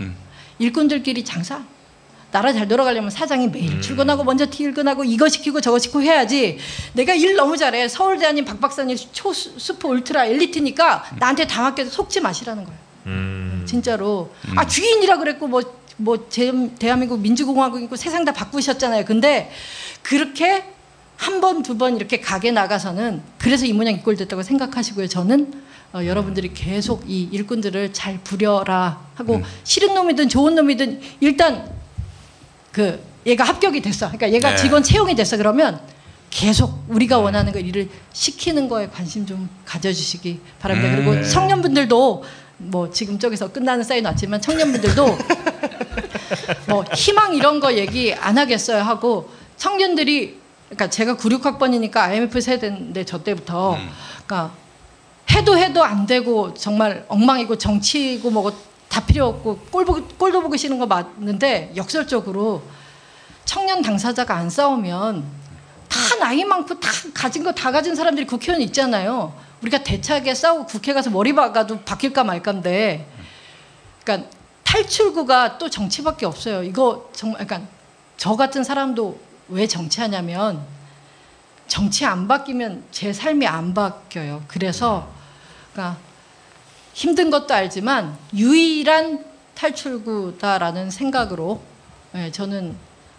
[0.60, 1.62] 일꾼들끼리 장사.
[2.32, 6.58] 나라 잘 돌아가려면 사장이 매일 출근하고 먼저 퇴근하고 이거 시키고 저거 시키고 해야지.
[6.94, 7.88] 내가 일 너무 잘해.
[7.88, 12.80] 서울대 아닌 박 박사님 초스프 울트라 엘리트니까 나한테 다 맡겨서 속지 마시라는 거예요.
[13.08, 13.64] 음.
[13.68, 14.30] 진짜로.
[14.56, 16.28] 아 주인이라 그랬고 뭐뭐
[16.80, 19.06] 대한민국 민주공화국이고 세상 다 바꾸셨잖아요.
[19.06, 19.50] 근데
[20.02, 20.64] 그렇게
[21.16, 25.08] 한 번 두 번 이렇게 가게 나가서는 그래서 이 모양 이꼴 됐다고 생각하시고요.
[25.08, 25.64] 저는
[25.94, 31.72] 어, 여러분들이 계속 이 일꾼들을 잘 부려라 하고 싫은 놈이든 좋은 놈이든 일단
[32.78, 34.06] 그 얘가 합격이 됐어.
[34.06, 34.56] 그러니까 얘가 네.
[34.56, 35.36] 직원 채용이 됐어.
[35.36, 35.80] 그러면
[36.30, 40.90] 계속 우리가 원하는 거 일을 시키는 거에 관심 좀 가져주시기 바랍니다.
[40.90, 40.96] 음.
[40.98, 41.24] 그리고 네.
[41.28, 42.24] 청년분들도
[42.58, 45.18] 뭐 지금 쪽에서 끝나는 사인 왔지만 청년분들도
[46.70, 53.24] 뭐 희망 이런 거 얘기 안 하겠어요 하고 청년들이 그러니까 제가 96학번이니까 IMF 세대인데 저
[53.24, 53.76] 때부터
[54.26, 54.52] 그러니까
[55.32, 60.58] 해도 해도 안 되고 정말 엉망이고 정치고 뭐고 다 필요 없고 꼴 보기, 꼴도 보기
[60.58, 62.64] 싫은 거 맞는데 역설적으로
[63.46, 65.24] 청년 당사자가 안 싸우면
[65.88, 69.34] 다 나이 많고 다 가진 거 다 가진 사람들이 국회의원 있잖아요.
[69.62, 73.08] 우리가 대차게 싸우고 국회 가서 머리 박아도 바뀔까 말까인데
[74.04, 74.30] 그러니까
[74.64, 76.64] 탈출구가 또 정치밖에 없어요.
[76.64, 77.68] 이거 정말 약간
[78.18, 79.18] 저 같은 사람도
[79.50, 80.62] 왜 정치하냐면
[81.68, 84.44] 정치 안 바뀌면 제 삶이 안 바뀌어요.
[84.48, 85.08] 그래서
[85.72, 85.98] 그러니까
[86.98, 89.24] 힘든 것도 알지만 유일한
[89.54, 91.62] 탈출구다라는 생각으로
[92.16, 92.76] 예, 저는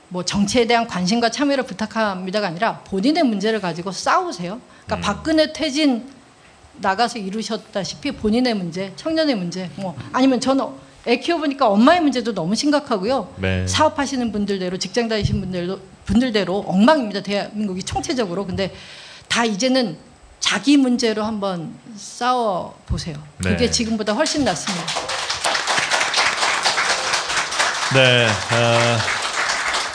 [0.09, 4.61] 뭐 정치에 대한 관심과 참여를 부탁합니다가 아니라 본인의 문제를 가지고 싸우세요.
[4.85, 6.11] 그러니까 박근혜 퇴진
[6.79, 10.67] 나가서 이루셨다시피 본인의 문제, 청년의 문제, 뭐 아니면 저는
[11.07, 13.33] 애 키워보니까 엄마의 문제도 너무 심각하고요.
[13.37, 13.65] 네.
[13.69, 17.23] 사업하시는 분들대로 직장 다니신 분들도 분들대로 엉망입니다.
[17.23, 18.45] 대한민국이 총체적으로.
[18.45, 18.75] 근데
[19.29, 20.08] 다 이제는
[20.49, 23.23] 자기 문제로 한번 싸워 보세요.
[23.37, 23.51] 네.
[23.51, 24.87] 그게 지금보다 훨씬 낫습니다.
[27.93, 28.27] 네.
[28.27, 28.99] 아,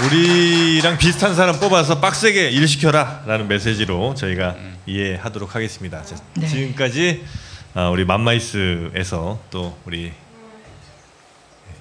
[0.05, 6.03] 우리랑 비슷한 사람 뽑아서 빡세게 일 시켜라 라는 메시지로 저희가 이해하도록 하겠습니다.
[6.03, 6.47] 자, 네.
[6.47, 7.25] 지금까지
[7.73, 10.13] 아, 우리 맘마이스에서 또 우리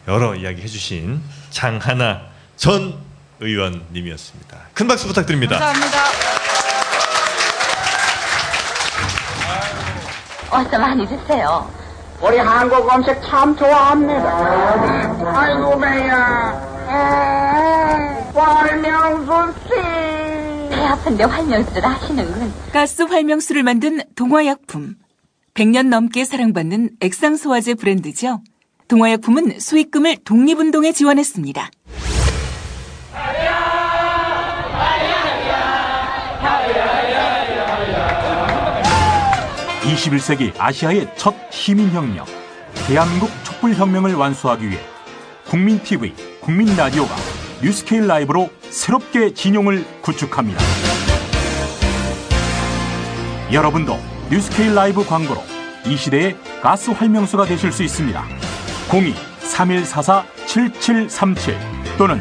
[0.08, 1.20] 여러 이야기 해주신
[1.50, 2.22] 장하나
[2.56, 2.98] 전
[3.38, 4.68] 의원님이었습니다.
[4.72, 5.58] 큰 박수 부탁드립니다.
[5.58, 6.31] 감사합니다.
[10.52, 11.66] 어서 많이 드세요.
[12.22, 15.32] 우리 한국 음식 참 좋아합니다.
[15.34, 16.72] 아이고 배야.
[18.34, 19.68] 활명수 씨.
[20.70, 22.52] 배 아픈데 활명수를 하시는군.
[22.72, 24.96] 가스 활명수를 만든 동화약품.
[25.54, 28.40] 100년 넘게 사랑받는 액상소화제 브랜드죠.
[28.88, 31.70] 동화약품은 수익금을 독립운동에 지원했습니다.
[39.92, 42.24] 21세기 아시아의 첫 시민혁명,
[42.86, 44.80] 대한민국 촛불혁명을 완수하기 위해
[45.48, 47.14] 국민TV, 국민라디오가
[47.62, 50.62] 뉴스케일 라이브로 새롭게 진용을 구축합니다.
[53.52, 53.98] 여러분도
[54.30, 55.42] 뉴스케일 라이브 광고로
[55.86, 58.24] 이 시대의 가스 활명수가 되실 수 있습니다.
[58.88, 61.54] 02-3144-7737
[61.98, 62.18] 또는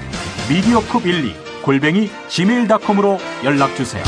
[0.49, 4.03] 미디어컵12 골뱅이 gmail.com으로 연락주세요.